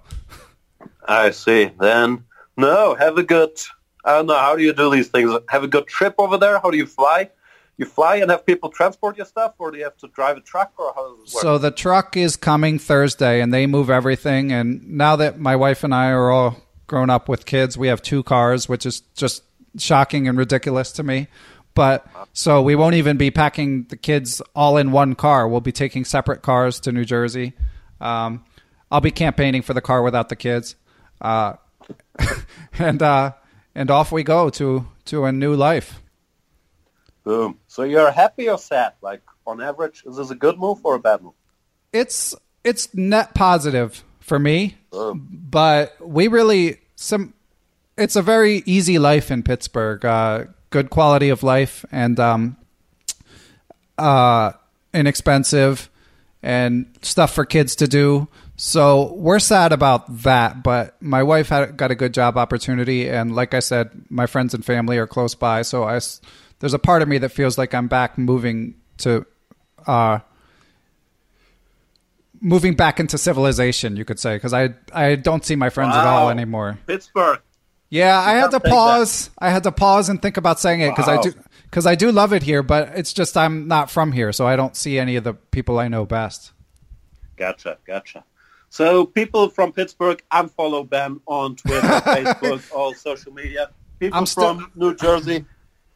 [1.07, 1.71] I see.
[1.79, 2.23] Then,
[2.57, 3.51] no, have a good,
[4.03, 5.31] I don't know, how do you do these things?
[5.49, 6.59] Have a good trip over there?
[6.59, 7.29] How do you fly?
[7.77, 10.41] You fly and have people transport your stuff, or do you have to drive a
[10.41, 11.41] truck, or how does this work?
[11.41, 14.51] So the truck is coming Thursday, and they move everything.
[14.51, 16.57] And now that my wife and I are all
[16.87, 19.43] grown up with kids, we have two cars, which is just
[19.77, 21.27] shocking and ridiculous to me.
[21.73, 25.45] But so we won't even be packing the kids all in one car.
[25.45, 27.51] We'll be taking separate cars to New Jersey.
[27.99, 28.45] Um,
[28.89, 30.75] I'll be campaigning for the car without the kids,
[31.19, 31.55] uh,
[32.79, 33.33] and uh,
[33.73, 36.01] and off we go to to a new life.
[37.25, 37.59] Boom.
[37.67, 38.93] So you're happy or sad?
[39.01, 41.33] Like, on average, is this a good move or a bad move?
[41.95, 45.27] it's it's net positive for me, Boom.
[45.49, 47.33] but we really some.
[47.97, 50.03] It's a very easy life in Pittsburgh.
[50.03, 52.57] Uh, good quality of life and um,
[53.97, 54.51] uh,
[54.93, 55.89] inexpensive
[56.43, 58.27] and stuff for kids to do.
[58.57, 63.35] So we're sad about that, but my wife had got a good job opportunity, and
[63.35, 65.61] like I said, my friends and family are close by.
[65.61, 65.99] So I,
[66.59, 69.25] there's a part of me that feels like I'm back moving to
[69.87, 70.19] uh,
[72.41, 76.05] moving back into civilization, you could say, because I I don't see my friends at
[76.05, 76.77] all anymore.
[76.87, 77.39] Pittsburgh.
[77.89, 79.29] Yeah, I had to pause.
[79.39, 81.33] I had to pause and think about saying it because I do
[81.63, 84.55] because I do love it here, but it's just I'm not from here, so I
[84.55, 86.51] don't see any of the people I know best.
[87.37, 88.23] Gotcha, gotcha.
[88.69, 93.69] So people from Pittsburgh, unfollow Ben on Twitter, Facebook, all social media.
[93.99, 95.45] People I'm still- from New Jersey,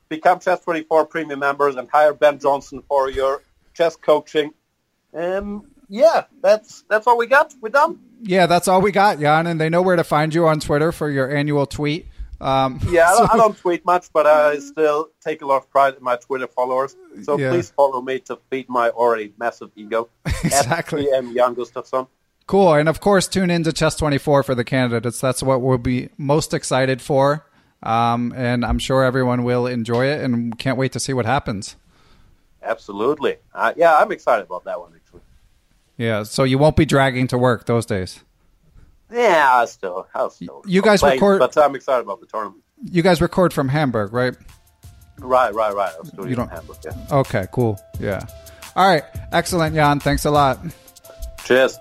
[0.10, 3.44] become Chess 24 premium members and hire Ben Johnson for your
[3.74, 4.52] chess coaching.
[5.14, 7.54] Um, yeah, that's that's all we got.
[7.62, 8.00] We're done.
[8.22, 10.92] Yeah, that's all we got, Jan, and they know where to find you on Twitter
[10.92, 12.08] for your annual tweet.
[12.42, 15.58] Um, Yeah, I don't, so- I don't tweet much, but I still take a lot
[15.58, 16.96] of pride in my Twitter followers.
[17.24, 17.50] So Yeah.
[17.52, 20.10] please follow me to feed my already massive ego.
[20.44, 21.12] Exactly.
[21.12, 22.08] At Jan Gustafsson.
[22.48, 22.74] Cool.
[22.76, 25.20] And of course, tune in to Chess 24 for the candidates.
[25.20, 27.46] That's what we'll be most excited for.
[27.82, 31.76] Um, and I'm sure everyone will enjoy it and can't wait to see what happens.
[32.62, 33.38] Absolutely.
[33.54, 35.22] Uh, yeah, I'm excited about that one, actually.
[35.98, 36.24] Yeah.
[36.24, 38.22] So you won't be dragging to work those days.
[39.12, 40.62] Yeah, I still, I'll still.
[40.68, 42.64] You guys complain, record- but I'm excited about the tournament.
[42.84, 44.36] You guys record from Hamburg, right?
[45.18, 45.94] Right, right, right.
[46.00, 46.78] I'm still You don't- Hamburg.
[46.86, 46.92] Yeah.
[47.12, 47.80] Okay, cool.
[48.00, 48.22] Yeah.
[48.76, 49.04] All right.
[49.32, 50.00] Excellent, Jan.
[50.00, 50.60] Thanks a lot.
[51.44, 51.78] Cheers.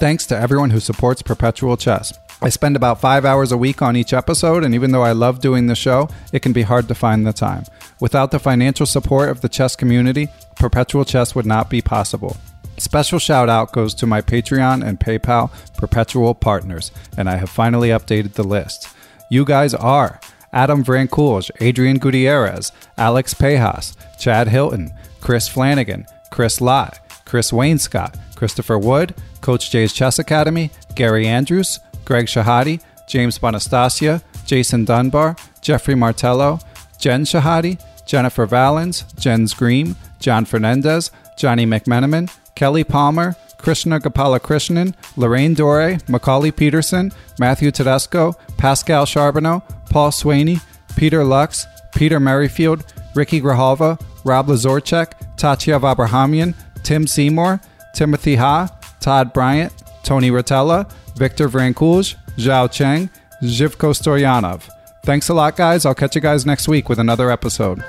[0.00, 2.12] Thanks to everyone who supports Perpetual Chess.
[2.42, 5.40] I spend about five hours a week on each episode, and even though I love
[5.40, 7.64] doing the show, it can be hard to find the time.
[8.00, 12.38] Without the financial support of the chess community, Perpetual Chess would not be possible.
[12.78, 17.90] Special shout out goes to my Patreon and PayPal Perpetual partners, and I have finally
[17.90, 18.88] updated the list.
[19.30, 20.18] You guys are
[20.50, 28.78] Adam Vrancoulge, Adrian Gutierrez, Alex Pejas, Chad Hilton, Chris Flanagan, Chris Lai, Chris Wainscott, Christopher
[28.78, 31.80] Wood, Coach Jay's Chess Academy, Gary Andrews,
[32.10, 36.58] Greg Shahade, James Bonastasia, Jason Dunbar, Jeffrey Martello,
[36.98, 45.54] Jen Shahade, Jennifer Valens, Jens Green, John Fernandez, Johnny McMenamin, Kelly Palmer, Krishna Gopalakrishnan, Lorraine
[45.54, 50.60] Dore, Macaulay Peterson, Matthew Tedesco, Pascal Charbonneau, Paul Swaney,
[50.96, 57.60] Peter Lux, Peter Merrifield, Ricky Grahalva, Rob Lazorchek, Tatya Abrahamian, Tim Seymour,
[57.94, 63.10] Timothy Ha, Todd Bryant, Tony Rotella, Victor Vrancoulge, Zhao Cheng,
[63.42, 64.68] Zhivko Storyanov.
[65.04, 65.86] Thanks a lot, guys.
[65.86, 67.82] I'll catch you guys next week with another episode.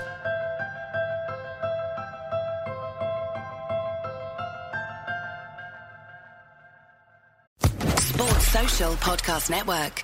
[8.00, 10.04] Sports Social Podcast Network.